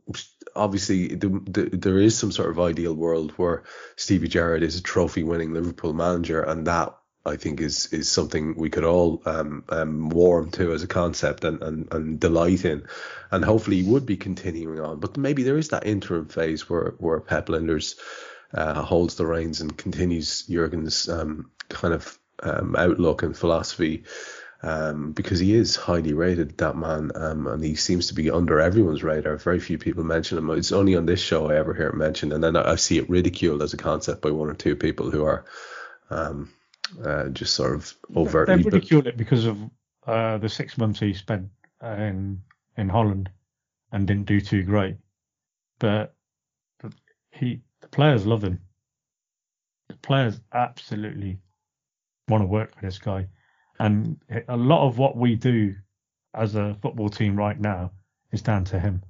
[0.55, 3.63] obviously the, the, there is some sort of ideal world where
[3.95, 8.55] Stevie Gerrard is a trophy winning Liverpool manager and that I think is is something
[8.55, 12.85] we could all um, um, warm to as a concept and, and, and delight in,
[13.31, 14.99] and hopefully would be continuing on.
[14.99, 17.95] But maybe there is that interim phase where where Pep Lijnders
[18.53, 24.03] uh, holds the reins and continues Jurgen's um, kind of um, outlook and philosophy.
[24.63, 28.59] Um, because he is highly rated, that man, um, and he seems to be under
[28.59, 29.37] everyone's radar.
[29.37, 30.49] Very few people mention him.
[30.49, 32.97] It's only on this show I ever hear it mentioned, and then I, I see
[32.97, 35.45] it ridiculed as a concept by one or two people who are
[36.09, 36.49] um,
[37.03, 38.57] uh, just sort of overtly.
[38.57, 39.57] They ridicule it because of
[40.05, 41.47] uh, the six months he spent
[41.81, 42.41] in
[42.77, 43.29] in Holland
[43.91, 44.97] and didn't do too great.
[45.79, 46.13] But,
[47.31, 48.59] he, the players love him.
[49.89, 51.39] The players absolutely
[52.27, 53.27] want to work with this guy,
[53.79, 54.17] and
[54.47, 55.75] a lot of what we do
[56.33, 57.91] as a football team right now
[58.31, 59.03] is down to him.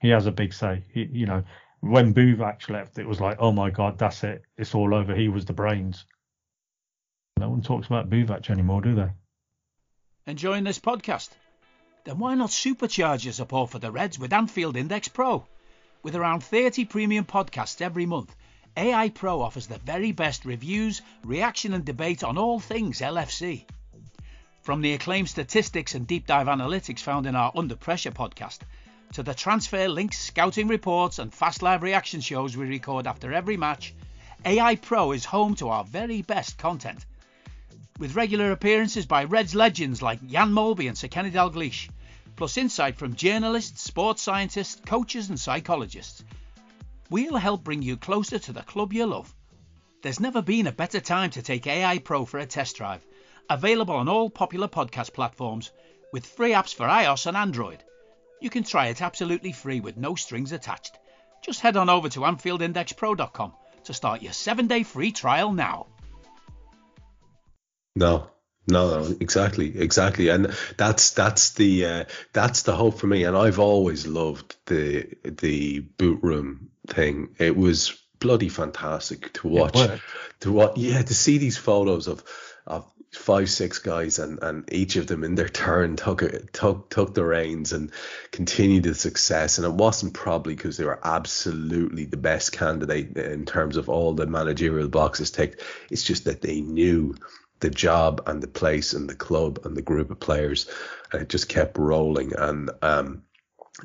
[0.00, 0.84] He has a big say.
[0.92, 1.42] He, you know,
[1.80, 5.14] when Buvac left, it was like, oh my god, that's it, it's all over.
[5.14, 6.06] He was the brains.
[7.40, 9.10] No one talks about Buvac anymore, do they?
[10.24, 11.30] Enjoying this podcast?
[12.04, 15.44] Then why not supercharge your support for the Reds with Anfield Index Pro?
[16.04, 18.34] With around 30 premium podcasts every month,
[18.76, 23.64] AI Pro offers the very best reviews, reaction, and debate on all things LFC.
[24.62, 28.60] From the acclaimed statistics and deep dive analytics found in our Under Pressure podcast,
[29.14, 33.56] to the transfer links, scouting reports, and fast live reaction shows we record after every
[33.56, 33.92] match,
[34.44, 37.04] AI Pro is home to our very best content
[37.98, 41.88] with regular appearances by Reds legends like Jan Molby and Sir Kenny Dalglish,
[42.34, 46.24] plus insight from journalists, sports scientists, coaches, and psychologists.
[47.08, 49.32] We'll help bring you closer to the club you love.
[50.02, 53.06] There's never been a better time to take AI Pro for a test drive.
[53.48, 55.70] Available on all popular podcast platforms
[56.12, 57.84] with free apps for iOS and Android.
[58.40, 60.98] You can try it absolutely free with no strings attached.
[61.42, 63.52] Just head on over to AnfieldIndexPro.com
[63.84, 65.86] to start your seven day free trial now.
[67.96, 68.30] No,
[68.66, 73.24] no, no, exactly, exactly, and that's that's the uh, that's the hope for me.
[73.24, 77.36] And I've always loved the the boot room thing.
[77.38, 79.78] It was bloody fantastic to watch.
[80.40, 80.78] To what?
[80.78, 82.24] Yeah, to see these photos of
[82.66, 87.14] of five six guys and and each of them in their turn took took took
[87.14, 87.92] the reins and
[88.32, 93.44] continued the success and it wasn't probably because they were absolutely the best candidate in
[93.44, 97.14] terms of all the managerial boxes ticked it's just that they knew
[97.64, 100.68] the job and the place and the club and the group of players.
[101.12, 102.34] And it just kept rolling.
[102.36, 103.22] And um,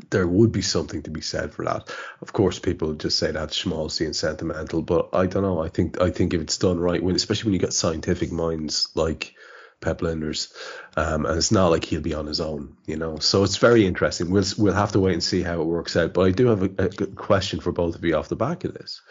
[0.10, 1.89] there would be something to be said for that.
[2.22, 5.63] Of course, people just say that's schmaltzy and sentimental, but I don't know.
[5.63, 8.89] I think I think if it's done right, when especially when you get scientific minds
[8.96, 9.34] like
[9.82, 10.52] Pep Lijnders,
[10.98, 13.18] um, and it's not like he'll be on his own, you know.
[13.20, 14.30] So it's very interesting.
[14.30, 16.13] We'll we'll have to wait and see how it works out.
[16.13, 18.74] But I do have a, a question for both of you off the back of
[18.74, 19.02] this.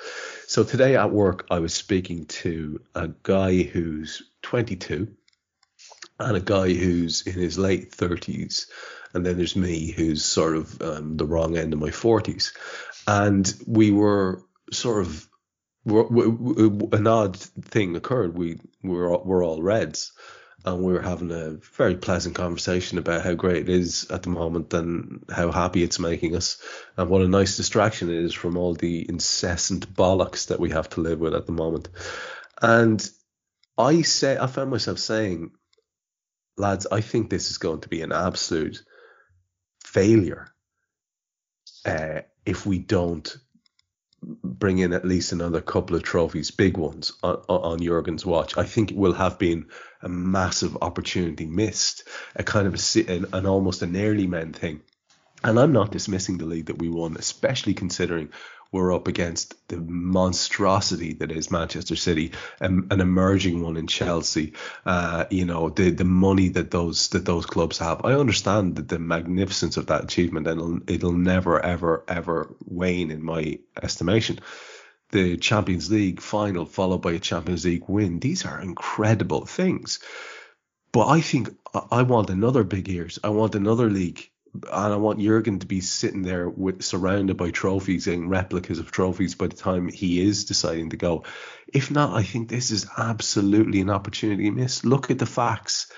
[0.46, 5.08] So today at work, I was speaking to a guy who's 22
[6.20, 8.66] and a guy who's in his late 30s.
[9.14, 12.52] And then there's me, who's sort of um, the wrong end of my 40s.
[13.06, 15.28] And we were sort of
[15.86, 18.36] an odd thing occurred.
[18.36, 20.12] We were all, we're all Reds,
[20.64, 24.30] and we were having a very pleasant conversation about how great it is at the
[24.30, 26.60] moment and how happy it's making us,
[26.96, 30.88] and what a nice distraction it is from all the incessant bollocks that we have
[30.90, 31.88] to live with at the moment.
[32.60, 33.08] And
[33.76, 35.52] I say I found myself saying,
[36.56, 38.82] lads, I think this is going to be an absolute
[39.84, 40.52] failure
[41.84, 43.36] uh, if we don't
[44.22, 48.56] bring in at least another couple of trophies, big ones, on, on Jurgen's watch.
[48.58, 49.66] I think it will have been
[50.02, 54.80] a massive opportunity missed, a kind of a, an, an almost an early men thing.
[55.44, 58.30] And I'm not dismissing the league that we won, especially considering
[58.70, 64.52] we're up against the monstrosity that is Manchester City, um, an emerging one in Chelsea.
[64.84, 68.04] Uh, you know the the money that those that those clubs have.
[68.04, 73.10] I understand the, the magnificence of that achievement, and it'll, it'll never ever ever wane
[73.10, 74.40] in my estimation.
[75.10, 78.20] The Champions League final followed by a Champions League win.
[78.20, 80.00] These are incredible things.
[80.92, 81.50] But I think
[81.90, 83.18] I want another big years.
[83.22, 84.30] I want another league
[84.70, 88.90] and I want Jurgen to be sitting there with surrounded by trophies and replicas of
[88.90, 91.24] trophies by the time he is deciding to go.
[91.66, 94.84] If not, I think this is absolutely an opportunity missed.
[94.84, 95.90] Look at the facts.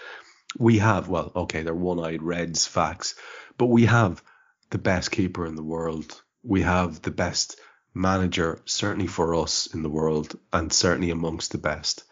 [0.58, 3.14] We have, well, okay, they're one-eyed Reds facts,
[3.56, 4.22] but we have
[4.70, 6.20] the best keeper in the world.
[6.42, 7.60] We have the best
[7.94, 12.04] manager, certainly for us in the world, and certainly amongst the best.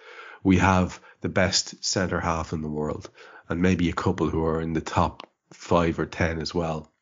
[0.42, 3.10] We have the best centre half in the world,
[3.48, 6.92] and maybe a couple who are in the top five or ten as well.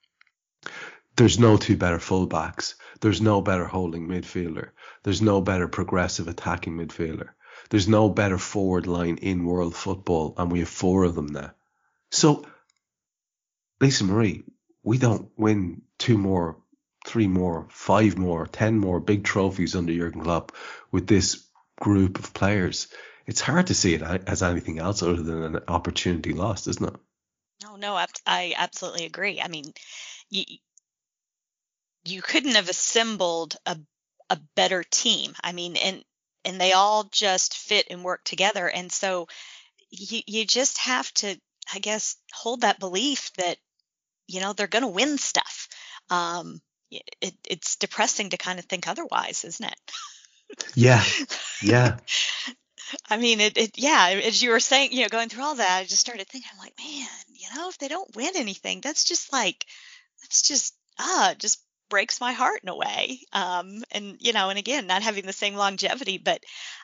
[1.16, 2.74] There's no two better fullbacks.
[3.00, 4.70] There's no better holding midfielder.
[5.02, 7.30] There's no better progressive attacking midfielder.
[7.70, 11.52] There's no better forward line in world football, and we have four of them now.
[12.10, 12.46] So,
[13.80, 14.44] Lisa Marie,
[14.82, 16.58] we don't win two more,
[17.06, 20.52] three more, five more, ten more big trophies under Jurgen Klopp
[20.92, 21.46] with this
[21.80, 22.88] group of players.
[23.26, 27.00] It's hard to see it as anything else other than an opportunity lost, isn't it?
[27.62, 29.40] No, no, I absolutely agree.
[29.40, 29.72] I mean,
[30.30, 30.44] you
[32.04, 33.78] you couldn't have assembled a
[34.30, 35.34] a better team.
[35.42, 36.04] I mean, and
[36.44, 38.68] and they all just fit and work together.
[38.68, 39.28] And so
[39.90, 41.38] you you just have to,
[41.72, 43.58] I guess, hold that belief that
[44.26, 45.68] you know they're going to win stuff.
[46.10, 46.60] Um,
[47.20, 50.66] it, it's depressing to kind of think otherwise, isn't it?
[50.74, 51.02] Yeah,
[51.62, 51.96] yeah.
[53.08, 55.78] I mean, it, it, yeah, as you were saying, you know, going through all that,
[55.78, 59.04] I just started thinking, I'm like, man, you know, if they don't win anything, that's
[59.04, 59.66] just like,
[60.22, 63.20] that's just, ah, just breaks my heart in a way.
[63.32, 66.42] Um, and you know, and again, not having the same longevity, but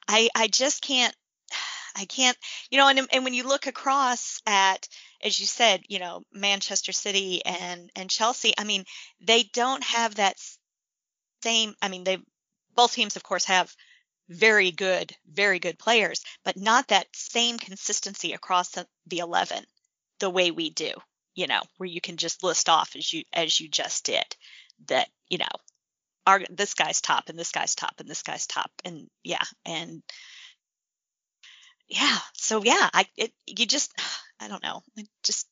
[0.09, 1.15] I I just can't
[1.97, 2.37] I can't,
[2.71, 4.89] you know, and and when you look across at
[5.23, 8.85] as you said, you know, Manchester City and and Chelsea, I mean,
[9.21, 10.37] they don't have that
[11.43, 12.19] same I mean, they
[12.75, 13.75] both teams of course have
[14.33, 19.65] very good, very good players, but not that same consistency across the, the 11
[20.21, 20.93] the way we do,
[21.35, 24.25] you know, where you can just list off as you as you just did
[24.89, 25.47] that you know
[26.27, 30.03] are this guy's top and this guy's top and this guy's top and yeah and
[31.89, 33.93] yeah so yeah i it you just
[34.41, 34.83] i don't know
[35.23, 35.49] just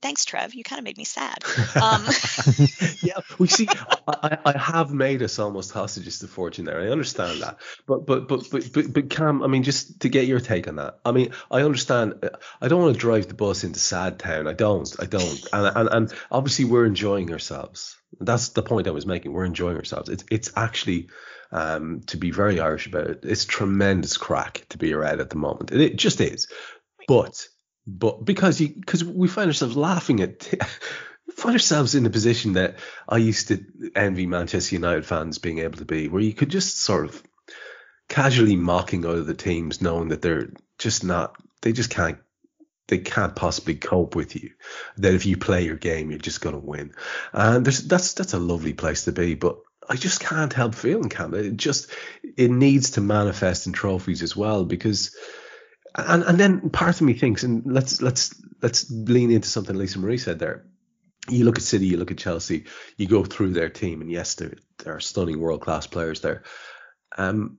[0.00, 1.38] thanks trev you kind of made me sad
[1.82, 2.04] um,
[3.02, 3.68] yeah we see
[4.08, 8.28] I, I have made us almost hostages to fortune there i understand that but but
[8.28, 11.12] but but but, but Kam i mean just to get your take on that i
[11.12, 12.30] mean i understand
[12.60, 15.76] i don't want to drive the bus into sad town i don't i don't and
[15.76, 19.32] and, and obviously we're enjoying ourselves that's the point I was making.
[19.32, 20.08] We're enjoying ourselves.
[20.08, 21.08] It's it's actually,
[21.52, 25.36] um, to be very Irish about it, it's tremendous craic to be around at the
[25.36, 25.72] moment.
[25.72, 26.48] It, it just is.
[27.06, 27.46] But
[27.88, 30.48] but because you because we find ourselves laughing at.
[31.34, 32.76] find ourselves in a position that
[33.08, 33.64] I used to
[33.94, 37.22] envy Manchester United fans being able to be, where you could just sort of
[38.08, 42.18] casually mocking other teams, knowing that they're just not, they just can't
[42.88, 44.50] they can't possibly cope with you.
[44.96, 46.92] That if you play your game, you're just going to win.
[47.32, 49.34] And that's that's a lovely place to be.
[49.34, 49.58] But
[49.88, 51.34] I just can't help feeling, Kam.
[51.34, 51.90] It just
[52.36, 55.14] it needs to manifest in trophies as well because.
[55.98, 59.98] And and then part of me thinks, and let's let's let's lean into something Lisa
[59.98, 60.64] Marie said there.
[61.28, 62.64] You look at City, you look at Chelsea,
[62.96, 66.44] you go through their team, and yes, there, there are stunning world class players there.
[67.16, 67.58] Um,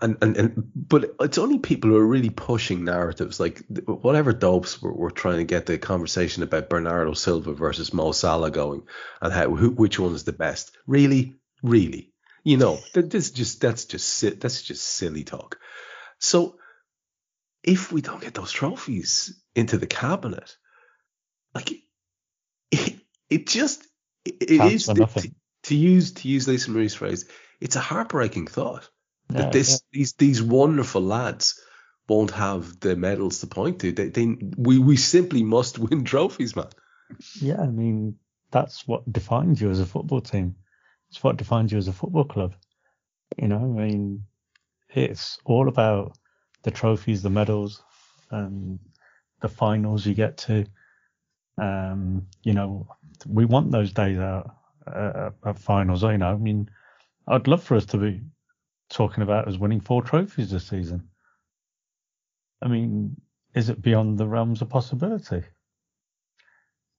[0.00, 4.80] and, and and but it's only people who are really pushing narratives like whatever dopes
[4.80, 8.82] we're, we're trying to get the conversation about Bernardo Silva versus Mo Salah going
[9.20, 12.10] and how who, which one is the best really really
[12.42, 15.58] you know this just that's just that's just silly talk
[16.18, 16.56] so
[17.62, 20.56] if we don't get those trophies into the cabinet
[21.54, 21.72] like
[22.70, 22.96] it,
[23.30, 23.86] it just
[24.24, 25.32] it, it is to,
[25.64, 27.26] to use to use Lisa Marie's phrase
[27.60, 28.88] it's a heartbreaking thought
[29.30, 29.98] yeah, that this yeah.
[29.98, 31.60] these these wonderful lads
[32.08, 33.92] won't have the medals to point to.
[33.92, 36.68] They, they we we simply must win trophies, man.
[37.40, 38.16] Yeah, I mean
[38.50, 40.56] that's what defines you as a football team.
[41.10, 42.54] It's what defines you as a football club.
[43.36, 44.24] You know, I mean,
[44.90, 46.16] it's all about
[46.62, 47.82] the trophies, the medals,
[48.30, 48.78] and
[49.40, 50.64] the finals you get to.
[51.58, 52.88] Um, you know,
[53.26, 54.54] we want those days out
[54.86, 56.02] uh, at finals.
[56.02, 56.70] You know, I mean,
[57.28, 58.22] I'd love for us to be
[58.88, 61.08] talking about us winning four trophies this season.
[62.62, 63.16] I mean,
[63.54, 65.42] is it beyond the realms of possibility?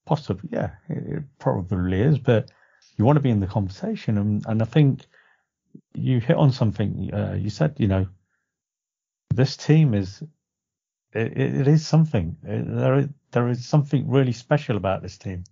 [0.05, 2.51] Possibly, yeah, it, it probably is, but
[2.97, 4.17] you want to be in the conversation.
[4.17, 5.05] And, and I think
[5.93, 7.13] you hit on something.
[7.13, 8.07] Uh, you said, you know,
[9.35, 10.23] this team is,
[11.13, 12.37] it, it is something.
[12.43, 15.43] It, there, is, there is something really special about this team.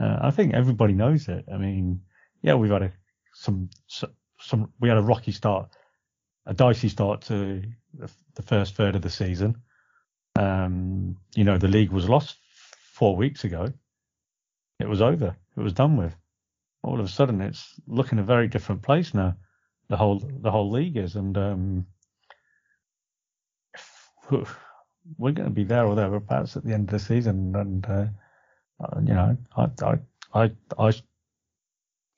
[0.00, 1.44] Uh, I think everybody knows it.
[1.52, 2.00] I mean,
[2.42, 2.92] yeah, we've had a,
[3.32, 4.10] some, some
[4.44, 5.70] some we had a rocky start,
[6.46, 7.62] a dicey start to
[7.94, 9.56] the, the first third of the season.
[10.36, 12.36] Um, you know, the league was lost
[12.92, 13.72] four weeks ago.
[14.80, 15.36] It was over.
[15.56, 16.14] It was done with.
[16.82, 19.36] All of a sudden, it's looking a very different place now.
[19.88, 21.86] The whole the whole league is, and um,
[24.30, 27.54] we're going to be there or thereabouts at the end of the season.
[27.54, 28.06] And uh,
[29.00, 29.98] you know, I I
[30.34, 30.92] I I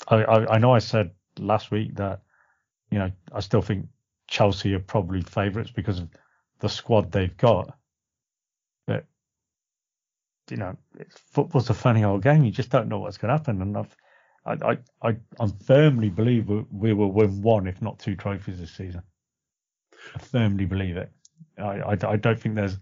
[0.09, 2.23] I, I know I said last week that
[2.91, 3.87] you know I still think
[4.29, 6.09] Chelsea are probably favourites because of
[6.61, 7.77] the squad they've got.
[8.87, 9.05] But
[10.51, 10.77] you know,
[11.33, 12.45] football's a funny old game.
[12.45, 13.63] You just don't know what's going to happen.
[13.63, 13.97] And I've,
[14.45, 18.61] I, I, I, I firmly believe we, we will win one, if not two, trophies
[18.61, 19.03] this season.
[20.15, 21.11] I firmly believe it.
[21.59, 22.79] I, I, I don't think there's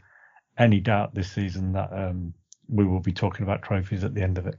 [0.58, 2.34] any doubt this season that um,
[2.68, 4.58] we will be talking about trophies at the end of it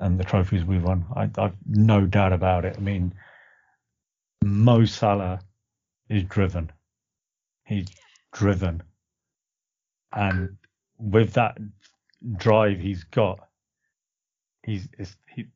[0.00, 1.04] and the trophies we've won.
[1.14, 2.76] I, I've no doubt about it.
[2.76, 3.14] I mean,
[4.42, 5.40] Mo Salah
[6.08, 6.72] is driven.
[7.64, 7.88] He's
[8.32, 8.82] driven.
[10.12, 10.56] And
[10.98, 11.58] with that
[12.36, 13.40] drive he's got,
[14.64, 14.88] he's
[15.34, 15.46] he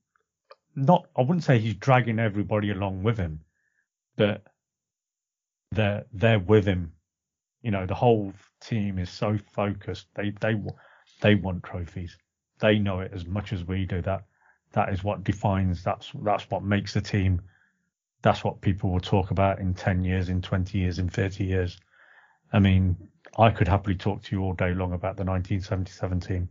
[0.77, 3.41] not I wouldn't say he's dragging everybody along with him,
[4.17, 4.45] but
[5.73, 6.93] they're they're with him.
[7.65, 10.07] You know, the whole team is so focused.
[10.15, 10.55] They they
[11.21, 12.17] they want trophies.
[12.61, 14.03] They know it as much as we do.
[14.03, 14.25] That
[14.73, 15.83] that is what defines.
[15.83, 17.41] That's that's what makes the team.
[18.23, 21.81] That's what people will talk about in ten years, in twenty years, in thirty years.
[22.53, 22.97] I mean,
[23.39, 26.49] I could happily talk to you all day long about the 1977 team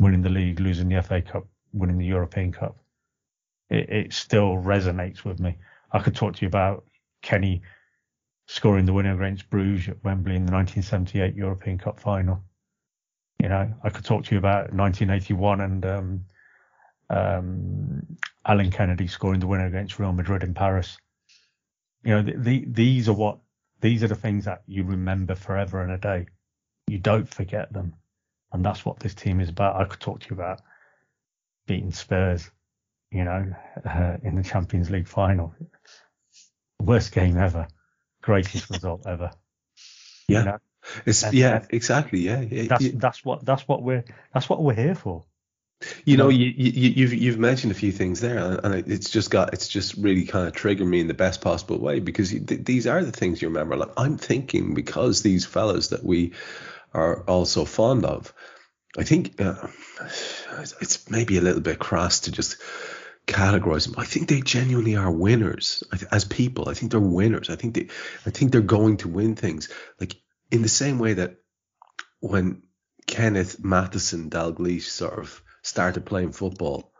[0.00, 2.78] winning the league, losing the FA Cup, winning the European Cup.
[3.68, 5.58] It, it still resonates with me.
[5.92, 6.84] I could talk to you about
[7.22, 7.62] Kenny
[8.46, 12.42] scoring the winner against Bruges at Wembley in the 1978 European Cup final.
[13.42, 16.24] You know, I could talk to you about 1981 and um,
[17.10, 18.16] um,
[18.46, 20.96] Alan Kennedy scoring the winner against Real Madrid in Paris.
[22.02, 23.38] You know, the, the, these are what
[23.80, 26.26] these are the things that you remember forever and a day.
[26.86, 27.94] You don't forget them,
[28.52, 29.76] and that's what this team is about.
[29.76, 30.62] I could talk to you about
[31.66, 32.48] beating Spurs,
[33.10, 33.52] you know,
[33.84, 35.54] uh, in the Champions League final.
[36.80, 37.66] Worst game ever
[38.26, 39.30] greatest result ever.
[40.28, 40.38] Yeah.
[40.38, 40.58] You know?
[41.04, 42.20] It's and, yeah, exactly.
[42.20, 45.24] Yeah, that's that's what that's what we're that's what we're here for.
[46.04, 49.52] You know, you, you you've you've mentioned a few things there, and it's just got
[49.52, 53.04] it's just really kind of triggered me in the best possible way because these are
[53.04, 53.76] the things you remember.
[53.76, 56.32] Like I'm thinking because these fellas that we
[56.94, 58.32] are also fond of,
[58.96, 59.66] I think uh,
[60.80, 62.56] it's maybe a little bit crass to just
[63.26, 63.96] categorize them.
[63.98, 66.68] I think they genuinely are winners as people.
[66.68, 67.50] I think they're winners.
[67.50, 67.88] I think they,
[68.24, 69.68] I think they're going to win things.
[70.00, 70.14] Like
[70.50, 71.36] in the same way that
[72.20, 72.62] when
[73.06, 76.92] Kenneth Matheson Dalglish sort of started playing football,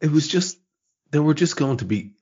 [0.00, 0.58] it was just
[1.10, 2.12] they were just going to be.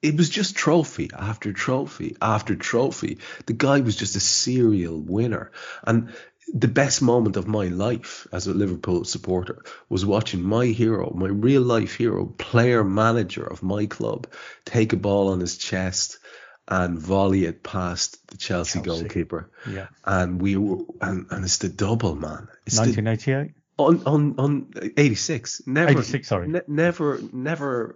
[0.00, 3.18] It was just trophy after trophy after trophy.
[3.46, 5.50] The guy was just a serial winner,
[5.84, 6.14] and
[6.54, 11.28] the best moment of my life as a Liverpool supporter was watching my hero, my
[11.28, 14.26] real life hero, player manager of my club,
[14.64, 16.18] take a ball on his chest
[16.66, 19.02] and volley it past the Chelsea, Chelsea.
[19.02, 19.50] goalkeeper.
[19.68, 19.88] Yeah.
[20.04, 22.48] And we were, and, and it's the double, man.
[22.66, 23.54] It's 1988?
[23.78, 25.62] on, on, on 86.
[25.66, 26.48] Never, 86, sorry.
[26.48, 27.94] Ne- never, never,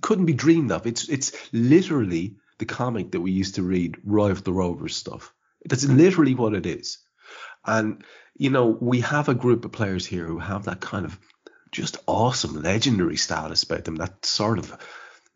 [0.00, 0.86] couldn't be dreamed of.
[0.86, 5.34] It's, it's literally the comic that we used to read, Roy of the Rovers stuff.
[5.64, 5.96] That's mm-hmm.
[5.96, 6.98] literally what it is.
[7.66, 8.04] And,
[8.36, 11.18] you know, we have a group of players here who have that kind of
[11.72, 14.76] just awesome legendary status about them, that sort of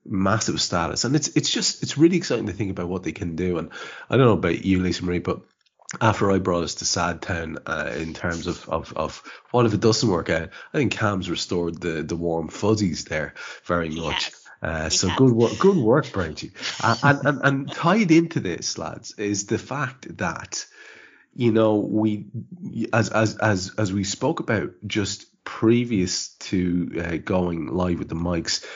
[0.05, 1.05] massive status.
[1.05, 3.59] And it's it's just it's really exciting to think about what they can do.
[3.59, 3.70] And
[4.09, 5.41] I don't know about you, Lisa Marie, but
[6.01, 9.22] after I brought us to Sad Town uh, in terms of, of, of
[9.53, 13.35] what if it doesn't work out, I think Kam's restored the, the warm fuzzies there
[13.64, 14.31] very much.
[14.31, 14.45] Yes.
[14.61, 16.51] Uh, so good work, good work, Bridgie.
[16.83, 20.66] Uh, and, and and tied into this, lads, is the fact that
[21.39, 22.26] you know, we
[22.93, 28.16] as as as as we spoke about just previous to uh, going live with the
[28.16, 28.66] mics,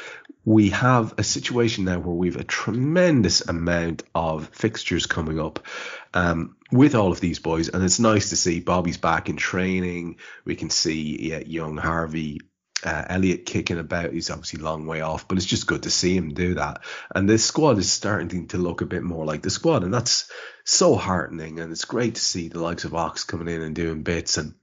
[0.45, 5.67] we have a situation now where we've a tremendous amount of fixtures coming up
[6.15, 10.19] um, with all of these boys, and it's nice to see Bobby's back in training.
[10.45, 12.43] We can see yeah, young Harvey
[12.85, 14.13] uh, Elliott kicking about.
[14.13, 16.83] He's obviously a long way off, but it's just good to see him do that.
[17.15, 20.31] And this squad is starting to look a bit more like the squad, and that's
[20.65, 21.61] so heartening.
[21.61, 24.55] And it's great to see the likes of Ox coming in and doing bits and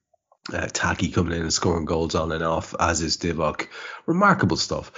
[0.54, 3.68] uh, Taki coming in and scoring goals on and off, as is Divock.
[4.06, 4.92] Remarkable stuff.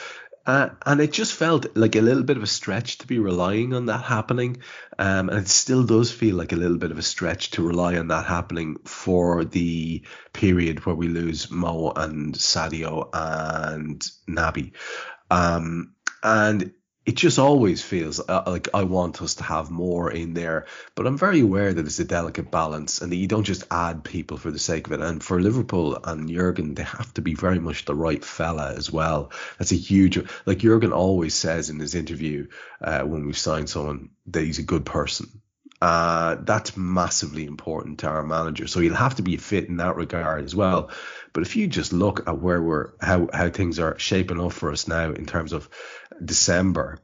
[0.46, 3.74] Uh, and it just felt like a little bit of a stretch to be relying
[3.74, 4.58] on that happening.
[4.98, 7.98] Um, and it still does feel like a little bit of a stretch to rely
[7.98, 14.74] on that happening for the period where we lose Mo and Sadio and Naby.
[15.30, 16.74] Um, and
[17.04, 20.68] it just always feels uh, like I want us to have more in there.
[20.94, 24.04] But I'm very aware that it's a delicate balance and that you don't just add
[24.04, 25.02] people for the sake of it.
[25.02, 28.92] And for Liverpool and Jurgen, they have to be very much the right fella as
[28.92, 29.32] well.
[29.58, 32.48] That's a huge, like Jurgen always says in his interview
[32.82, 35.42] uh, when we sign someone that he's a good person.
[35.82, 38.68] Uh, that's massively important to our manager.
[38.68, 40.92] So he'll have to be fit in that regard as well.
[41.34, 44.72] But if you just look at where we're, how, how things are shaping up for
[44.72, 45.70] us now in terms of
[46.24, 47.00] December,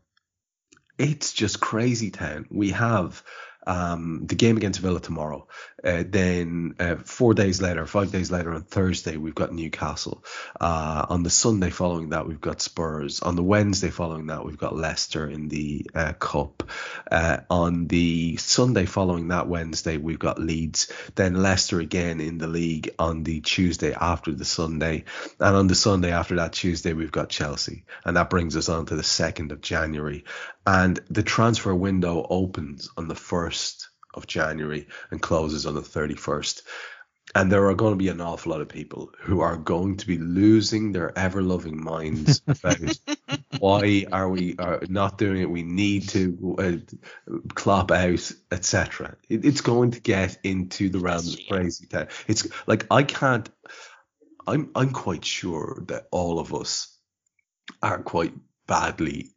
[0.98, 2.48] it's just crazy town.
[2.50, 3.24] We have
[3.66, 5.48] um, the game against Villa tomorrow.
[5.84, 10.24] Uh, then uh, four days later, five days later on Thursday, we've got Newcastle.
[10.60, 13.20] Uh, on the Sunday following that, we've got Spurs.
[13.22, 16.70] On the Wednesday following that, we've got Leicester in the uh, Cup.
[17.12, 20.92] Uh, on the Sunday following that Wednesday, we've got Leeds.
[21.16, 25.04] Then Leicester again in the league on the Tuesday after the Sunday.
[25.40, 27.86] And on the Sunday after that Tuesday, we've got Chelsea.
[28.04, 30.24] And that brings us on to the 2nd of January.
[30.66, 33.88] And the transfer window opens on the 1st
[34.18, 36.62] of January and closes on the 31st.
[37.36, 40.08] And there are going to be an awful lot of people who are going to
[40.08, 42.78] be losing their ever loving minds about
[43.60, 45.50] why are we are not doing it?
[45.50, 49.18] We need to uh, Klopp out, etc.
[49.30, 52.08] It, it's going to get into the realms of crazy town.
[52.28, 53.50] It's like I can't.
[54.48, 56.98] I'm I'm quite sure that all of us
[57.82, 58.34] are quite
[58.68, 59.32] badly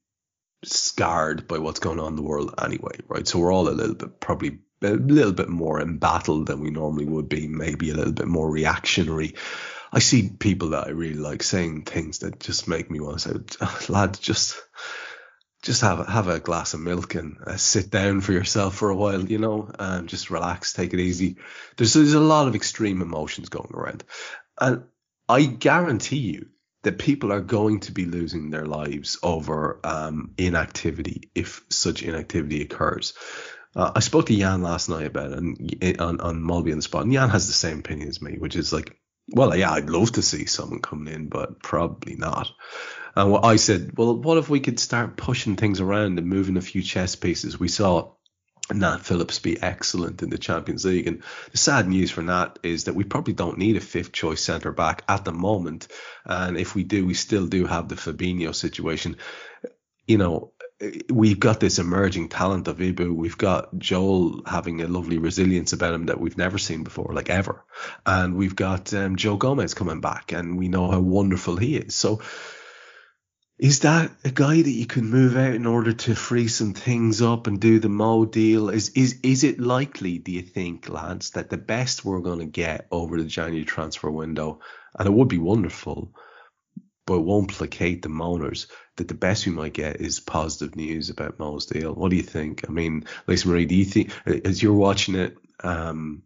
[0.65, 3.27] scarred by what's going on in the world anyway, right?
[3.27, 7.05] So we're all a little bit probably a little bit more embattled than we normally
[7.05, 9.35] would be, maybe a little bit more reactionary.
[9.93, 13.29] I see people that I really like saying things that just make me want to
[13.29, 14.61] say, oh, lad, just
[15.63, 18.89] just have a, have a glass of milk and uh, sit down for yourself for
[18.89, 21.37] a while, you know, and just relax, take it easy.
[21.77, 24.05] There's there's a lot of extreme emotions going around,
[24.59, 24.85] and
[25.29, 26.47] I guarantee you
[26.83, 32.63] that people are going to be losing their lives over um, inactivity if such inactivity
[32.63, 33.13] occurs.
[33.75, 36.83] Uh, I spoke to Jan last night about it and, on on Molby on the
[36.83, 38.97] spot, and Jan has the same opinion as me, which is like,
[39.29, 42.51] well, yeah, I'd love to see someone coming in, but probably not.
[43.15, 46.57] And what I said, well, what if we could start pushing things around and moving
[46.57, 47.59] a few chess pieces?
[47.59, 48.13] We saw
[48.73, 51.07] Nat Phillips be excellent in the Champions League.
[51.07, 54.43] And the sad news for Nat is that we probably don't need a fifth choice
[54.43, 55.89] centre back at the moment.
[56.25, 59.17] And if we do, we still do have the Fabinho situation.
[60.07, 60.53] You know,
[61.11, 63.15] we've got this emerging talent of Ibou.
[63.15, 67.29] We've got Joel having a lovely resilience about him that we've never seen before, like
[67.29, 67.63] ever.
[68.07, 71.95] And we've got um, Joe Gomez coming back, and we know how wonderful he is.
[71.95, 72.23] So,
[73.59, 77.21] is that a guy that you can move out in order to free some things
[77.21, 78.71] up and do the Mo deal?
[78.71, 82.47] Is is is it likely, do you think, lads, that the best we're going to
[82.47, 84.61] get over the January transfer window,
[84.99, 86.15] and it would be wonderful,
[87.11, 91.41] but won't placate the moaners, that the best we might get is positive news about
[91.41, 91.93] Mo's deal.
[91.93, 92.65] What do you think?
[92.69, 96.23] I mean, Lisa Marie, do you think as you're watching it, um,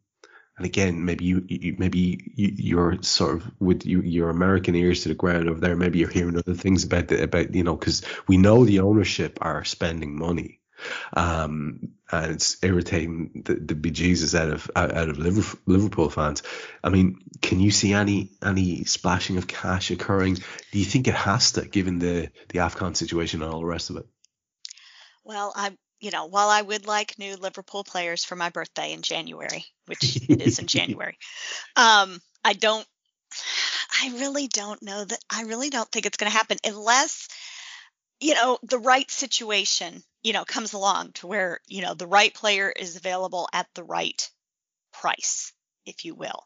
[0.59, 5.05] and again, maybe you, you maybe you, are sort of with you, your American ears
[5.05, 5.74] to the ground over there.
[5.74, 9.39] Maybe you're hearing other things about the about you know because we know the ownership
[9.41, 10.61] are spending money,
[11.12, 15.18] um, and it's irritating the, the bejesus out of out of
[15.66, 16.43] Liverpool fans.
[16.83, 20.35] I mean, can you see any any splashing of cash occurring?
[20.35, 23.91] Do you think it has to, given the the Afcon situation and all the rest
[23.91, 24.07] of it?
[25.25, 29.03] Well, I you know, while I would like new Liverpool players for my birthday in
[29.03, 31.18] January, which it is in January,
[31.77, 32.87] um, I don't.
[34.03, 35.18] I really don't know that.
[35.31, 37.29] I really don't think it's going to happen unless
[38.20, 42.35] you know the right situation you know, comes along to where, you know, the right
[42.35, 44.29] player is available at the right
[44.93, 45.53] price,
[45.87, 46.45] if you will.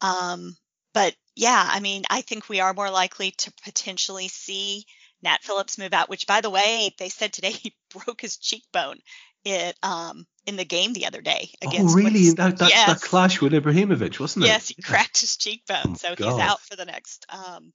[0.00, 0.56] Um,
[0.94, 4.86] but yeah, I mean, I think we are more likely to potentially see
[5.22, 9.00] Nat Phillips move out, which by the way, they said today he broke his cheekbone
[9.46, 12.30] it um in the game the other day oh, against Oh really?
[12.30, 12.88] That, that, yes.
[12.88, 14.48] that clash with Ibrahimovic, wasn't it?
[14.48, 15.78] Yes, he cracked his cheekbone.
[15.86, 16.32] Oh, so God.
[16.32, 17.72] he's out for the next um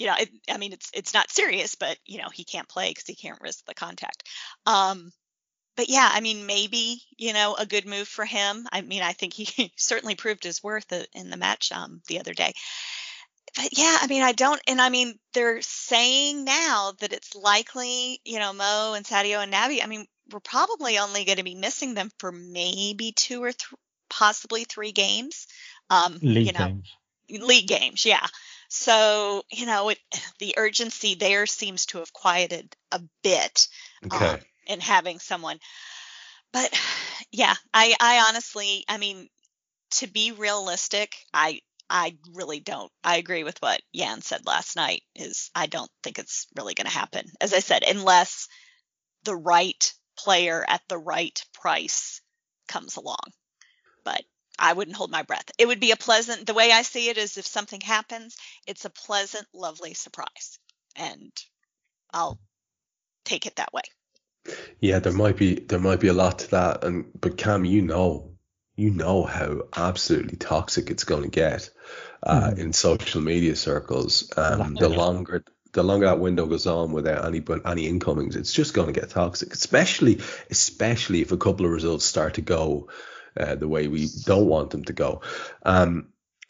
[0.00, 2.90] you know, it, I mean, it's it's not serious, but you know, he can't play
[2.90, 4.26] because he can't risk the contact.
[4.64, 5.12] Um,
[5.76, 8.66] but yeah, I mean, maybe you know, a good move for him.
[8.72, 12.32] I mean, I think he certainly proved his worth in the match um, the other
[12.32, 12.54] day.
[13.54, 18.20] But yeah, I mean, I don't, and I mean, they're saying now that it's likely,
[18.24, 19.82] you know, Mo and Sadio and Naby.
[19.82, 23.80] I mean, we're probably only going to be missing them for maybe two or th-
[24.08, 25.46] possibly three games.
[25.90, 26.96] Um, league you know, games.
[27.28, 28.26] League games, yeah.
[28.70, 29.98] So, you know, it,
[30.38, 33.68] the urgency there seems to have quieted a bit
[34.06, 34.28] okay.
[34.28, 35.58] um, in having someone.
[36.52, 36.72] But
[37.30, 39.28] yeah, I, I honestly, I mean,
[39.96, 41.60] to be realistic, I,
[41.90, 42.90] I really don't.
[43.02, 45.02] I agree with what Jan said last night.
[45.16, 47.26] Is I don't think it's really going to happen.
[47.40, 48.46] As I said, unless
[49.24, 52.20] the right player at the right price
[52.68, 53.18] comes along.
[54.04, 54.22] But
[54.60, 55.50] I wouldn't hold my breath.
[55.58, 58.36] It would be a pleasant, the way I see it is if something happens,
[58.66, 60.58] it's a pleasant, lovely surprise.
[60.96, 61.32] And
[62.12, 62.38] I'll
[63.24, 63.82] take it that way.
[64.80, 67.82] Yeah, there might be there might be a lot to that, and but Kam, you
[67.82, 68.32] know,
[68.74, 71.68] you know how absolutely toxic it's going to get
[72.22, 72.58] uh, mm.
[72.58, 74.32] in social media circles.
[74.36, 78.52] Um, the longer the longer that window goes on without any but any incomings, it's
[78.52, 79.52] just going to get toxic.
[79.52, 82.88] Especially especially if a couple of results start to go
[83.38, 85.22] uh, the way we don't want them to go.
[85.64, 86.08] Um,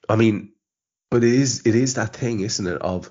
[0.08, 0.52] I mean,
[1.10, 2.80] but it is it is that thing, isn't it?
[2.80, 3.10] Of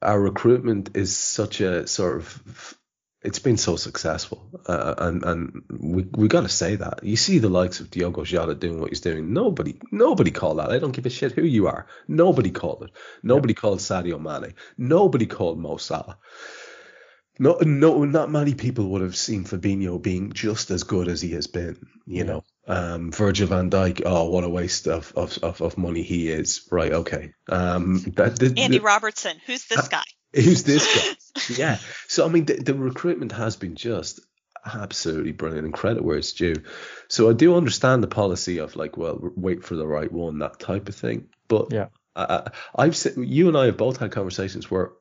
[0.00, 2.78] our recruitment is such a sort of
[3.24, 7.04] it's been so successful, uh, and and we we got to say that.
[7.04, 9.32] You see the likes of Diogo Jota doing what he's doing.
[9.32, 10.70] Nobody nobody called that.
[10.70, 11.86] I don't give a shit who you are.
[12.08, 12.90] Nobody called it.
[13.22, 14.54] Nobody called Sadio Mane.
[14.76, 16.18] Nobody called Mo Salah.
[17.38, 21.30] No, no, not many people would have seen Fabinho being just as good as he
[21.32, 21.76] has been.
[22.06, 22.22] You yeah.
[22.24, 24.02] know, um, Virgil Van Dijk.
[24.04, 26.68] Oh, what a waste of of, of, of money he is.
[26.70, 26.92] Right.
[26.92, 27.32] Okay.
[27.48, 29.36] Um, that, the, Andy the, Robertson.
[29.46, 30.04] Who's this guy?
[30.34, 31.54] Who's this guy?
[31.58, 31.78] yeah.
[32.08, 34.20] So I mean, the, the recruitment has been just
[34.64, 36.54] absolutely brilliant and credit where it's due.
[37.08, 40.60] So I do understand the policy of like, well, wait for the right one, that
[40.60, 41.28] type of thing.
[41.48, 44.92] But yeah, I, I've said you and I have both had conversations where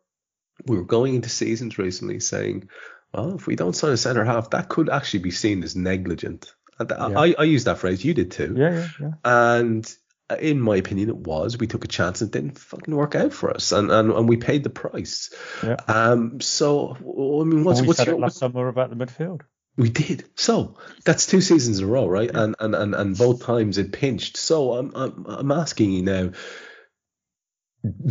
[0.66, 2.70] we were going into seasons recently saying,
[3.14, 6.54] well, if we don't sign a centre half, that could actually be seen as negligent.
[6.90, 7.20] And yeah.
[7.20, 8.04] I, I use that phrase.
[8.04, 8.56] You did too.
[8.58, 9.12] Yeah, yeah, yeah.
[9.24, 9.96] And
[10.40, 11.58] in my opinion, it was.
[11.58, 14.30] We took a chance and it didn't fucking work out for us, and and, and
[14.30, 15.34] we paid the price.
[15.64, 15.78] Yeah.
[15.88, 16.40] Um.
[16.42, 19.42] So I mean, what's what's your last summer about the midfield?
[19.78, 20.26] We did.
[20.36, 22.30] So that's two seasons in a row, right?
[22.32, 22.44] Yeah.
[22.44, 24.38] And, and and and both times it pinched.
[24.38, 26.32] So I'm I'm I'm asking you now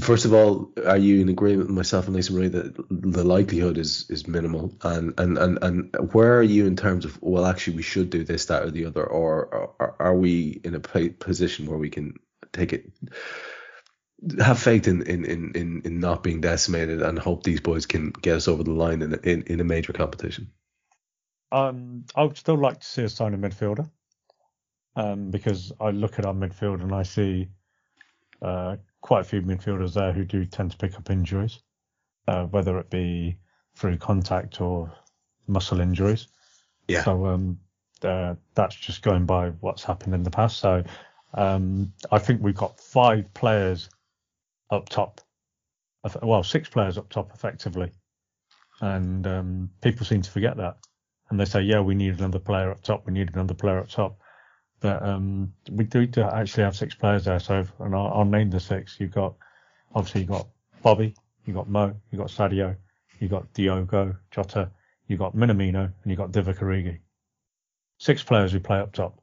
[0.01, 3.79] First of all, are you in agreement with myself and Lisa Marie that the likelihood
[3.79, 4.77] is is minimal?
[4.83, 8.25] And and and and where are you in terms of well, actually, we should do
[8.25, 12.15] this, that, or the other, or, or are we in a position where we can
[12.53, 12.91] take it?
[14.39, 18.37] Have faith in, in, in, in not being decimated and hope these boys can get
[18.37, 20.51] us over the line in, in, in a major competition.
[21.51, 23.89] Um, I would still like to see us sign a midfielder,
[24.95, 27.49] um, because I look at our midfield and I see
[28.43, 31.61] uh, quite a few midfielders there who do tend to pick up injuries,
[32.29, 33.37] uh, whether it be
[33.75, 34.93] through contact or
[35.47, 36.29] muscle injuries.
[36.89, 37.05] Yeah.
[37.05, 37.59] So um,
[38.03, 40.59] uh, that's just going by what's happened in the past.
[40.59, 40.83] So
[41.35, 43.89] um, I think we've got five players
[44.71, 45.21] up top.
[46.23, 47.93] Well, six players up top effectively,
[48.81, 50.79] and um, people seem to forget that.
[51.29, 53.07] And they say, yeah, we need another player up top.
[53.07, 54.19] We need another player up top.
[54.81, 57.39] But um, we do actually have six players there.
[57.39, 58.97] So, and I'll, I'll name the six.
[58.99, 59.35] You've got
[59.95, 60.49] obviously you've got
[60.83, 61.15] Bobby,
[61.45, 62.77] you've got Mo, you've got Sadio,
[63.19, 64.71] you've got Diogo Jota,
[65.07, 66.99] you've got Minamino, and you've got Divock Origi.
[67.99, 69.21] Six players who play up top.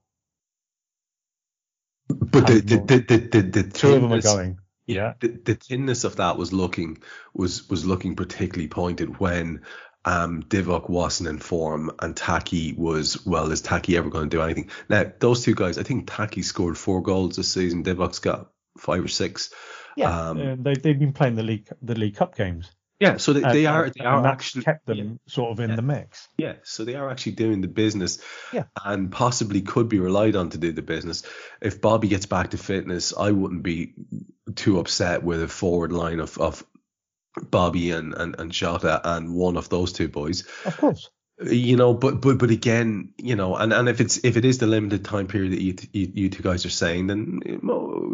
[2.08, 4.60] But the the, the, the, the, the two of them are going.
[4.86, 5.14] Yeah.
[5.20, 7.00] The, the thinness of that was looking
[7.34, 9.64] was was looking particularly pointed when
[10.08, 14.42] um, Divock wasn't in form and Taki was, well, is Taki ever going to do
[14.42, 14.70] anything?
[14.88, 17.84] Now, those two guys, I think Taki scored four goals this season.
[17.84, 19.54] Divock's got five or six.
[19.98, 22.72] Yeah, um, uh, they, they've been playing the league the League Cup games.
[23.00, 25.76] Yeah, so they, they are they are actually kept them yeah, sort of in yeah,
[25.76, 26.30] the mix.
[26.38, 28.20] Yeah, so they are actually doing the business.
[28.54, 31.24] Yeah, and possibly could be relied on to do the business.
[31.62, 33.94] If Bobby gets back to fitness, I wouldn't be
[34.56, 36.64] too upset with a forward line of of
[37.42, 40.44] Bobby and, and, and Jota and one of those two boys.
[40.66, 41.10] Of course.
[41.40, 44.58] You know, but but but again, you know, and, and if it's if it is
[44.58, 47.42] the limited time period that you you, you two guys are saying, then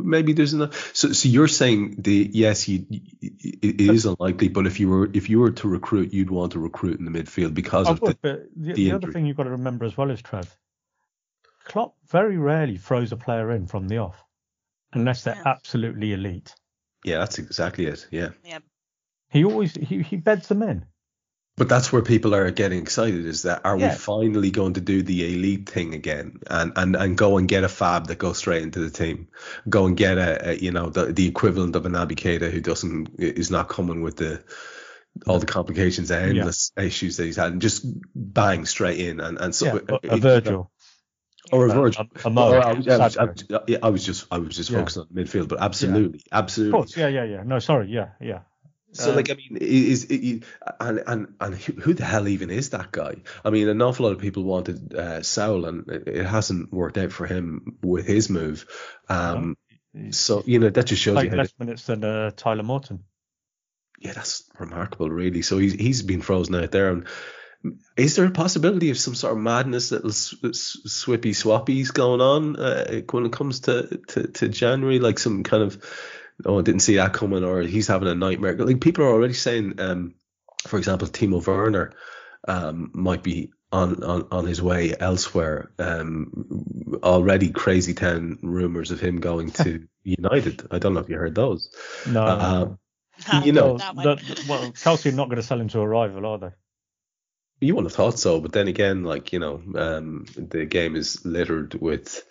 [0.03, 0.91] maybe there's enough.
[0.93, 2.85] So so you're saying the yes, you,
[3.21, 6.59] it is unlikely, but if you were if you were to recruit, you'd want to
[6.59, 9.51] recruit in the midfield because of would, the, the, the, other thing you've got to
[9.51, 10.53] remember as well is Trev.
[11.63, 14.21] Klopp very rarely throws a player in from the off,
[14.91, 15.43] unless they're yeah.
[15.45, 16.53] absolutely elite.
[17.05, 18.05] Yeah, that's exactly it.
[18.11, 18.29] Yeah.
[18.43, 18.59] Yeah.
[19.33, 20.85] He always he, he beds them in.
[21.55, 23.91] But that's where people are getting excited is that are yeah.
[23.91, 27.63] we finally going to do the elite thing again and, and, and go and get
[27.63, 29.27] a fab that goes straight into the team,
[29.69, 32.59] go and get a, a you know the, the equivalent of an Naby Keita who
[32.61, 34.43] doesn't is not coming with the
[35.27, 36.83] all the complications and endless yeah.
[36.83, 40.17] issues that he's had and just bang straight in and and so yeah, a, a
[40.17, 40.71] Virgil.
[41.51, 42.07] Or a Virgil.
[42.23, 45.07] A, a Mo, I, was, I, was, I, was, just I was just focused on
[45.07, 46.79] midfield, but absolutely, absolutely.
[46.79, 47.43] Of course, yeah, yeah, yeah.
[47.43, 48.39] No, sorry, yeah, yeah.
[48.93, 50.43] So um, like I mean, is, is
[50.79, 53.15] and and and who the hell even is that guy?
[53.43, 57.11] I mean, an awful lot of people wanted uh, Saul, and it hasn't worked out
[57.11, 58.65] for him with his move.
[59.09, 59.57] Um,
[60.11, 63.03] so you know that just shows like you how less minutes than uh, Tyler Morton.
[63.99, 65.41] Yeah, that's remarkable, really.
[65.41, 67.07] So he's he's been frozen out there, and
[67.95, 73.01] is there a possibility of some sort of madness, little swippy swappies going on uh,
[73.09, 75.81] when it comes to, to to January, like some kind of
[76.45, 78.55] oh, I didn't see that coming, or he's having a nightmare.
[78.55, 80.15] Like people are already saying, um,
[80.67, 81.93] for example, Timo Werner
[82.47, 85.71] um, might be on, on, on his way elsewhere.
[85.79, 90.67] Um, already crazy town rumors of him going to United.
[90.71, 91.69] I don't know if you heard those.
[92.07, 92.23] No.
[92.23, 92.75] Uh,
[93.43, 94.05] You know, Well, that one.
[94.05, 96.49] the- well, Chelsea are not going to sell him to a rival, are they?
[97.61, 101.23] You wouldn't have thought so, but then again, like you know, um, the game is
[101.25, 102.21] littered with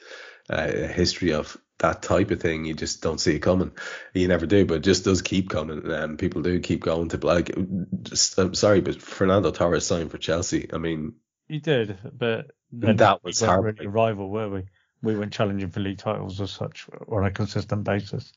[0.50, 2.64] uh, a history of that type of thing.
[2.64, 3.72] You just don't see it coming.
[4.14, 5.92] You never do, but it just does keep coming.
[5.92, 7.54] Um, people do keep going to like.
[8.02, 10.70] Just, I'm sorry, but Fernando Torres signed for Chelsea.
[10.72, 11.14] I mean,
[11.48, 14.62] He did, but then That was we weren't really a rival, were we?
[15.02, 18.32] We weren't challenging for league titles as such on a consistent basis.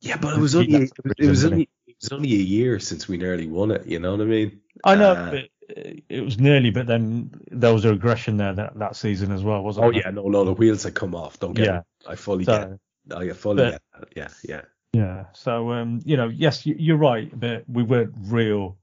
[0.00, 3.18] yeah, but it was only it was only it was only a year since we
[3.18, 3.86] nearly won it.
[3.86, 4.60] You know what I mean?
[4.84, 5.44] I know, Uh, but
[5.76, 9.42] uh, it was nearly, but then there was a regression there that, that season as
[9.42, 9.88] well, wasn't it?
[9.88, 11.38] Oh yeah, no, no, the wheels had come off.
[11.38, 11.80] Don't get Yeah.
[12.08, 12.78] I fully So,
[13.08, 13.18] get.
[13.18, 14.08] I fully but- get.
[14.16, 14.62] Yeah, yeah.
[14.92, 15.24] Yeah.
[15.32, 18.78] So um, you know, yes, you- you're right, but we weren't real.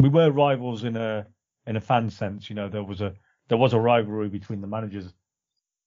[0.00, 1.26] We were rivals in a
[1.66, 2.48] in a fan sense.
[2.48, 3.14] You know, there was a
[3.48, 5.12] there was a rivalry between the managers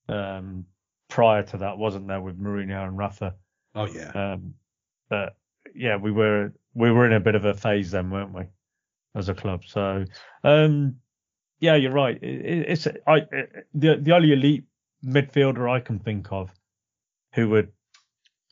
[0.10, 0.66] um,
[1.10, 3.36] prior to that, wasn't there, with Mourinho and Rafa?
[3.76, 4.12] Oh yeah.
[4.14, 4.54] Um,
[5.10, 5.38] but
[5.74, 8.44] yeah, we were we were in a bit of a phase then, weren't we,
[9.16, 9.64] as a club?
[9.66, 10.04] So
[10.44, 10.98] um,
[11.62, 12.18] yeah, you're right.
[12.22, 14.66] It, it- it's I it, the the only elite
[15.06, 16.52] midfielder I can think of
[17.34, 17.72] who would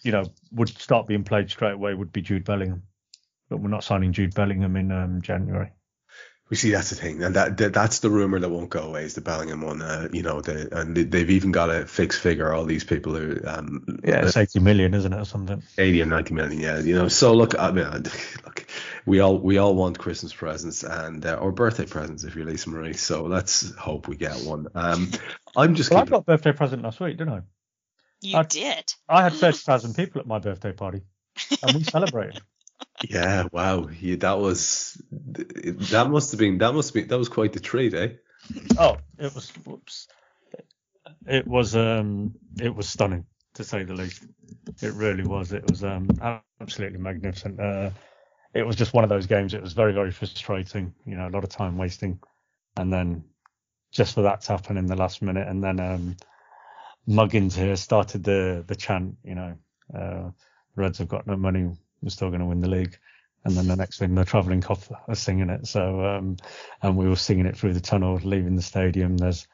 [0.04, 2.84] you know would start being played straight away would be Jude Bellingham.
[3.50, 5.72] But we're not signing Jude Bellingham in um, January.
[6.50, 9.04] We see that's the thing, and that, that that's the rumor that won't go away
[9.06, 9.82] is the Bellingham one.
[9.82, 12.54] Uh, you know, the, and they, they've even got a fixed figure.
[12.54, 15.64] All these people who, um, Yeah, it's 80 million, isn't it, or something?
[15.78, 16.60] 80 or 90 million.
[16.60, 17.08] Yeah, you know.
[17.08, 17.86] So look, I mean,
[18.46, 18.68] look,
[19.06, 22.70] we all we all want Christmas presents and uh, or birthday presents if you're Lisa
[22.70, 22.94] Marie.
[22.94, 24.68] So let's hope we get one.
[24.76, 25.10] Um,
[25.56, 27.42] I'm just Well, I keeping, got a birthday present last week, didn't I?
[28.22, 28.94] You I- did.
[29.10, 31.02] I had 30,000 people at my birthday party,
[31.64, 32.42] and we celebrated.
[33.10, 37.54] yeah, wow, yeah, that was that must have been that must be that was quite
[37.54, 38.10] the treat, eh?
[38.78, 40.08] Oh, it was whoops.
[41.28, 44.24] It was um it was stunning to say the least.
[44.82, 45.52] It really was.
[45.52, 46.08] It was um
[46.60, 47.60] absolutely magnificent.
[47.60, 47.90] Uh,
[48.54, 49.54] it was just one of those games.
[49.54, 50.94] It was very very frustrating.
[51.06, 52.20] You know, a lot of time wasting,
[52.78, 53.24] and then
[53.92, 56.16] just for that to happen in the last minute, and then um
[57.08, 59.16] Muggins here started the the chant.
[59.24, 59.58] You know,
[59.94, 60.32] uh,
[60.76, 61.70] Reds have got no money.
[62.02, 62.98] We're still going to win the league.
[63.44, 65.66] And then the next thing, the travelling Kop are singing it.
[65.66, 66.38] So, um,
[66.82, 69.18] and we were singing it through the tunnel, leaving the stadium.
[69.18, 69.48] There's,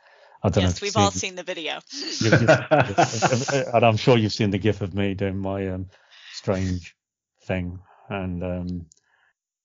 [0.43, 0.70] I don't know.
[0.70, 1.80] Yes, we've you've all seen- seen the video.
[1.91, 5.88] you've- you've- and I'm sure you've seen the gif of me doing my um,
[6.34, 6.95] strange
[7.43, 7.80] thing.
[8.10, 8.86] And um,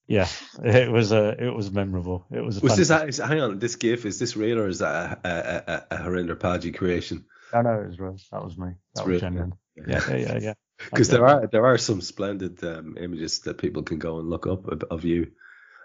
[0.07, 0.27] yeah,
[0.63, 2.25] it was uh, it was memorable.
[2.31, 2.57] It was.
[2.57, 3.59] A Was this is, hang on?
[3.59, 7.25] This GIF is this real or is that a, a, a, a Harinder Paji creation?
[7.53, 8.17] I know it was real.
[8.31, 8.67] That was me.
[8.95, 9.19] That It's was real.
[9.19, 9.53] genuine.
[9.75, 10.53] Yeah, yeah, yeah, yeah.
[10.77, 14.47] Because there are there are some splendid um, images that people can go and look
[14.47, 15.31] up of, of you.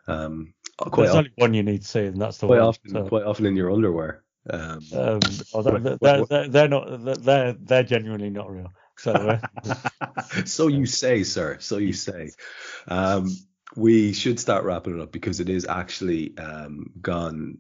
[0.07, 2.69] Um, quite There's often, only one you need to see, and that's the quite one.
[2.69, 4.25] often, so- quite often in your underwear.
[4.51, 5.21] Um, Um,
[5.53, 7.23] oh, they're, they're, they're, they're not.
[7.23, 8.73] They're they're genuinely not real.
[8.97, 9.75] So uh,
[10.47, 11.59] so you say, sir.
[11.61, 12.31] So you say.
[12.87, 13.29] Um,
[13.77, 17.59] we should start wrapping it up because it is actually um, gone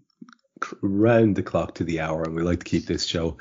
[0.83, 3.39] round the clock to the hour, and we like to keep this show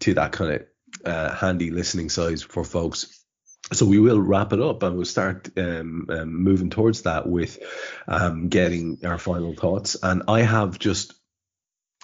[0.00, 0.66] to that kind of
[1.04, 3.24] uh, handy listening size for folks.
[3.72, 7.58] So we will wrap it up, and we'll start um, um, moving towards that with
[8.06, 9.96] um, getting our final thoughts.
[10.02, 11.12] And I have just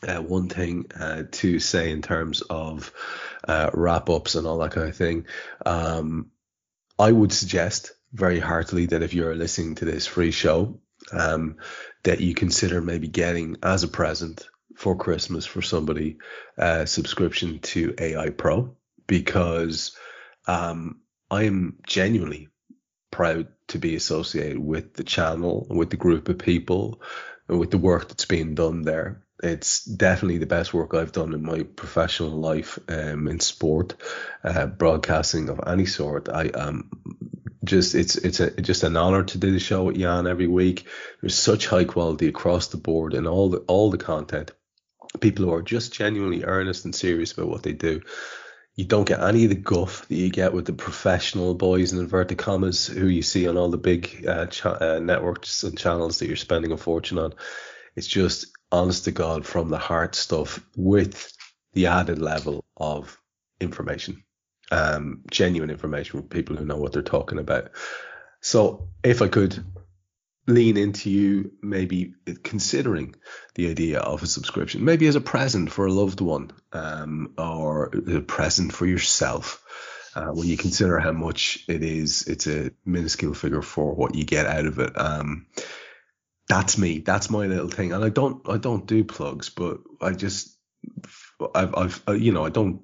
[0.07, 2.93] uh, one thing uh, to say in terms of
[3.49, 5.27] uh, wrap ups and all that kind of thing.
[5.65, 6.31] Um,
[6.99, 10.81] I would suggest very heartily that if you're listening to this free show,
[11.13, 11.57] um,
[12.05, 16.19] that you consider maybe getting as a present for Christmas for somebody
[16.57, 19.97] a subscription to AI Pro because
[20.47, 21.01] um,
[21.31, 22.49] I am genuinely
[23.11, 27.01] proud to be associated with the channel, with the group of people,
[27.49, 29.23] and with the work that's being done there.
[29.43, 33.95] It's definitely the best work I've done in my professional life um, in sport,
[34.43, 36.29] uh, broadcasting of any sort.
[36.29, 36.91] I um
[37.65, 40.87] just it's it's a just an honor to do the show with Jan every week.
[41.21, 44.53] There's such high quality across the board and all the all the content.
[45.21, 48.03] People who are just genuinely earnest and serious about what they do
[48.77, 51.99] you don't get any of the guff that you get with the professional boys in
[52.01, 56.19] inverted commas who you see on all the big uh, cha- uh, networks and channels
[56.19, 57.35] that you're spending a fortune on.
[57.95, 61.33] It's just honest to God from the heart stuff with
[61.73, 63.21] the added level of
[63.61, 64.25] information,
[64.73, 67.71] um, genuine information from people who know what they're talking about.
[68.41, 69.65] So if I could
[70.47, 73.15] lean into you maybe considering
[73.55, 77.87] the idea of a subscription, maybe as a present for a loved one, um, or
[77.87, 79.63] a present for yourself.
[80.15, 84.25] Uh, when you consider how much it is, it's a minuscule figure for what you
[84.25, 84.93] get out of it.
[84.97, 85.47] Um,
[86.49, 86.99] that's me.
[86.99, 87.93] That's my little thing.
[87.93, 90.57] And I don't, I don't do plugs, but I just,
[91.55, 92.83] I've, I've, uh, you know, I don't,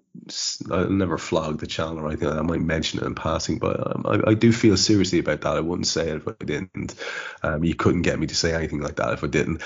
[0.71, 2.29] I never flog the channel or anything.
[2.29, 2.43] Like that.
[2.43, 5.57] I might mention it in passing, but um, I, I do feel seriously about that.
[5.57, 6.95] I wouldn't say it if I didn't.
[7.43, 9.63] Um, you couldn't get me to say anything like that if I didn't.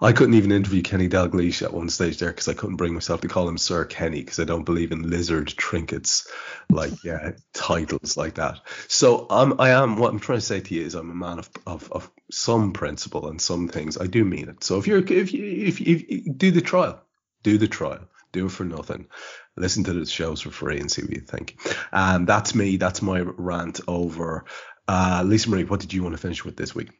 [0.00, 3.20] I couldn't even interview Kenny Dalglish at one stage there because I couldn't bring myself
[3.22, 6.30] to call him Sir Kenny because I don't believe in lizard trinkets
[6.70, 8.60] like yeah, titles like that.
[8.86, 11.40] So I'm I am what I'm trying to say to you is I'm a man
[11.40, 14.62] of, of, of some principle and some things I do mean it.
[14.62, 17.02] So if you're if you if you, if you do the trial,
[17.42, 19.08] do the trial, do it for nothing.
[19.56, 21.58] Listen to the shows for free and see what you think.
[21.92, 22.76] And that's me.
[22.76, 24.44] That's my rant over.
[24.86, 26.90] Uh, Lisa Marie, what did you want to finish with this week?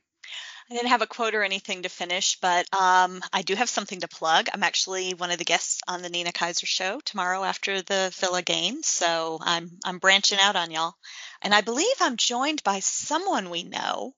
[0.70, 4.01] I didn't have a quote or anything to finish, but um, I do have something
[4.01, 4.49] to plug.
[4.53, 8.43] I'm actually one of the guests on the Nina Kaiser show tomorrow after the Villa
[8.43, 10.93] game, so I'm I'm branching out on y'all,
[11.41, 14.12] and I believe I'm joined by someone we know.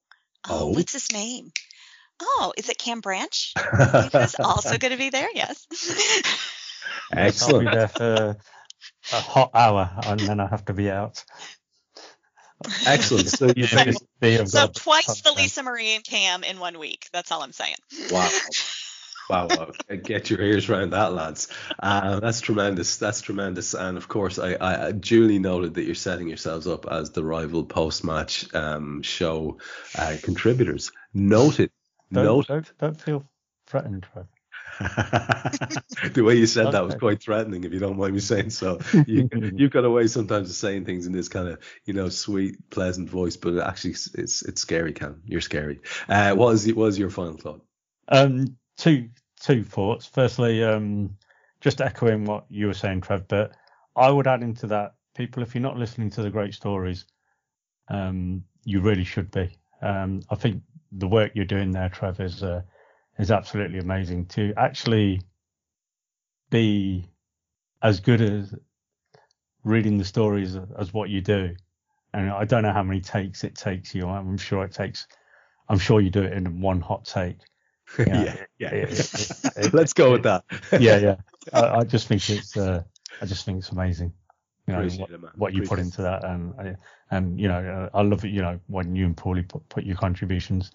[0.48, 0.66] Oh, Oh.
[0.70, 1.52] what's his name?
[2.20, 3.54] Oh, is it Kam Brainch?
[4.12, 5.28] He's also going to be there.
[5.32, 5.64] Yes.
[7.12, 8.36] I'll be there for
[9.12, 11.24] a hot hour and then I have to be out.
[12.86, 13.28] Excellent.
[13.28, 15.32] So you Yeah, be of so God twice the.
[15.32, 17.08] Lisa Marie and Kam in one week.
[17.12, 17.76] That's all I'm saying.
[18.10, 18.28] Wow.
[19.30, 19.70] Wow, wow.
[20.02, 21.46] Get your ears around that, lads.
[21.78, 22.96] Uh, that's tremendous.
[22.96, 23.74] That's tremendous.
[23.74, 27.22] And of course, I, I, I duly noted that you're setting yourselves up as the
[27.22, 29.58] rival post match um, show
[29.96, 30.90] uh, contributors.
[31.14, 31.70] Noted.
[32.12, 32.48] Don't, Noted.
[32.48, 33.24] don't, don't feel
[33.68, 34.26] threatened, Trev.
[36.14, 38.80] the way you said that was quite threatening, if you don't mind me saying so.
[39.06, 42.08] You, you've got a way sometimes of saying things in this kind of, you know,
[42.08, 45.22] sweet, pleasant voice, but it actually, it's it's scary, Kam.
[45.26, 45.80] You're scary.
[46.08, 47.62] Uh, what is what is your final thought?
[48.08, 50.06] Um, two two thoughts.
[50.06, 51.16] Firstly, um,
[51.60, 53.52] just echoing what you were saying, Trev, but
[53.96, 57.04] I would add into that, people, if you're not listening to the great stories,
[57.88, 59.50] um, you really should be.
[59.82, 60.62] Um, I think
[60.92, 62.62] the work you're doing there, Trev, is uh,
[63.18, 64.26] is absolutely amazing.
[64.26, 65.20] To actually
[66.50, 67.08] be
[67.82, 68.54] as good as
[69.64, 71.54] reading the stories as what you do,
[72.12, 74.06] and I don't know how many takes it takes you.
[74.08, 75.06] I'm sure it takes.
[75.68, 77.36] I'm sure you do it in one hot take.
[77.98, 78.68] yeah, yeah.
[78.70, 80.44] it- it- it- Let's go with that.
[80.78, 81.16] yeah, yeah.
[81.52, 82.82] I, I just think it's uh,
[83.20, 84.12] I just think it's amazing.
[84.66, 86.76] You know what, it, what you put into that, and
[87.10, 88.28] and you know uh, I love it.
[88.28, 90.70] You know when you and Paulie put, put your contributions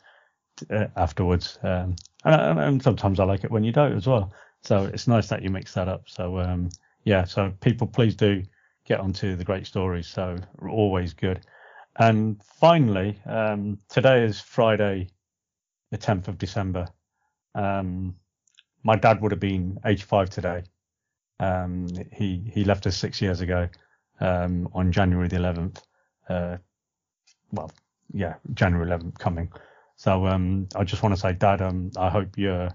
[0.70, 4.34] uh, afterwards, um, and, and, sometimes I like it when you don't as well.
[4.64, 6.04] So it's nice that you mix that up.
[6.08, 6.70] So um,
[7.04, 8.44] yeah, so people please do
[8.86, 10.08] get onto the great stories.
[10.08, 10.38] So
[10.68, 11.46] always good.
[11.98, 15.08] And finally, um, today is Friday,
[15.92, 16.88] the 10th of December.
[17.54, 18.16] Um,
[18.84, 20.64] my dad would have been 85 today.
[21.40, 23.68] Um, he he left us six years ago
[24.20, 25.82] um, on January the 11th.
[26.30, 26.58] Uh,
[27.52, 27.72] well,
[28.14, 29.52] yeah, January 11th coming.
[29.98, 32.70] So um, I just want to say, Dad, um, I hope you're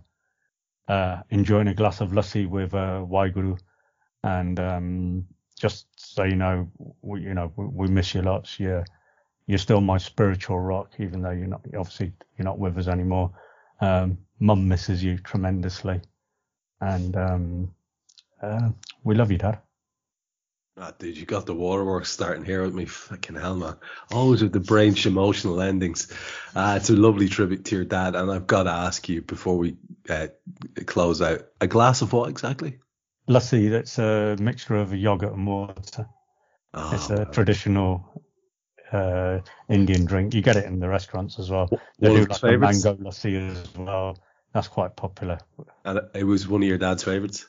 [0.89, 3.59] uh, enjoying a glass of lassi with uh, Waiguru,
[4.25, 5.27] and um,
[5.59, 6.68] just so you know,
[7.03, 8.59] we, you know, we, we miss you lots.
[8.59, 8.85] You're
[9.47, 13.33] you're still my spiritual rock, even though you're not obviously you're not with us anymore.
[13.81, 16.01] Um, Mum misses you tremendously,
[16.81, 17.75] and um,
[18.43, 18.71] uh,
[19.05, 19.59] we love you, Dad.
[20.83, 22.87] Ah, dude, you got the waterworks starting here with me.
[22.87, 23.74] Fucking hell, man.
[24.11, 26.11] Always with the Brainch emotional endings.
[26.57, 28.14] Uh, it's a lovely tribute to your dad.
[28.16, 29.76] And I've got to ask you before we
[30.09, 30.28] uh,
[30.87, 32.78] close out a glass of what exactly?
[33.28, 36.09] Lassi, that's a mixture of yogurt and water.
[36.72, 37.31] Oh, It's a man.
[37.31, 38.24] traditional
[38.91, 40.33] uh, Indian drink.
[40.33, 41.68] You get it in the restaurants as well.
[41.99, 42.85] They One do like a favourites?
[42.85, 44.18] mango lassi as well.
[44.55, 45.41] That's quite popular.
[45.85, 47.47] And it was one of your dad's favorites.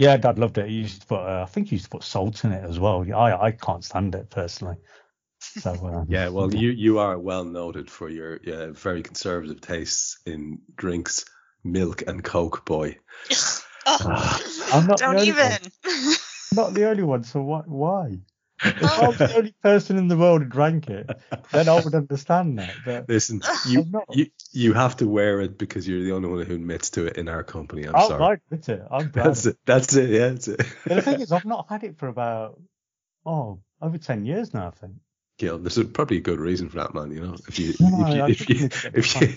[0.00, 0.66] Yeah, Dad loved it.
[0.70, 2.80] He used to put, uh, I think he used to put salt in it as
[2.80, 3.04] well.
[3.14, 4.76] I I can't stand it personally.
[5.38, 10.18] So um, Yeah, well, you you are well noted for your uh, very conservative tastes
[10.24, 11.26] in drinks,
[11.64, 12.96] milk, and Coke, boy.
[13.86, 14.40] Oh,
[14.72, 15.52] I'm not the don't only even.
[15.84, 16.14] one.
[16.54, 17.24] not the only one.
[17.24, 17.62] So why?
[17.66, 18.20] Why?
[18.62, 21.08] If I was the only person in the world who drank it,
[21.52, 22.74] then I would understand that.
[22.84, 24.04] But Listen, you, not.
[24.14, 27.16] you you have to wear it because you're the only one who admits to it
[27.16, 27.84] in our company.
[27.84, 28.38] I'm I'll sorry.
[28.50, 28.82] with it.
[28.90, 29.26] I'm glad.
[29.26, 29.56] That's it.
[29.64, 30.10] That's it.
[30.10, 30.60] Yeah, that's it.
[30.86, 32.60] But the thing is, I've not had it for about
[33.24, 34.68] oh over ten years now.
[34.68, 34.94] I think.
[35.42, 37.10] There's a, probably a good reason for that, man.
[37.12, 39.28] You know, if you No, if you if just you need to if you,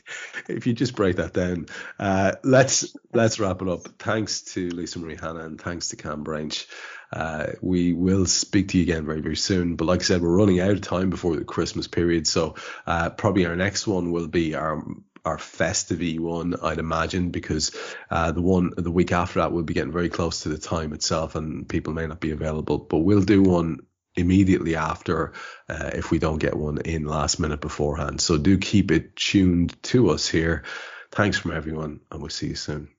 [0.55, 1.67] if you just break that down,
[1.99, 3.87] uh, let's let's wrap it up.
[3.99, 6.67] Thanks to Lisa Marie Hanahan and thanks to Kam Brainch.
[7.11, 9.75] Uh, we will speak to you again very very soon.
[9.75, 12.55] But like I said, we're running out of time before the Christmas period, so
[12.87, 14.83] uh, probably our next one will be our
[15.25, 17.73] our festive one, I'd imagine, because
[18.11, 20.93] uh, the one the week after that will be getting very close to the time
[20.93, 22.77] itself, and people may not be available.
[22.77, 23.79] But we'll do one
[24.15, 25.33] immediately after
[25.69, 28.21] uh, if we don't get one in last minute beforehand.
[28.21, 30.63] So do keep it tuned to us here.
[31.11, 32.89] Thanks from everyone, and we'll see you soon.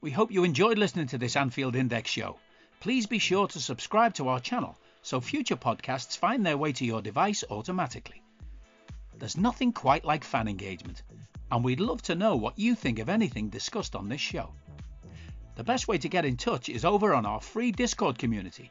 [0.00, 2.36] We hope you enjoyed listening to this Anfield Index show.
[2.80, 6.84] Please be sure to subscribe to our channel so future podcasts find their way to
[6.84, 8.22] your device automatically.
[9.18, 11.02] There's nothing quite like fan engagement,
[11.50, 14.52] and we'd love to know what you think of anything discussed on this show.
[15.56, 18.70] The best way to get in touch is over on our free Discord community,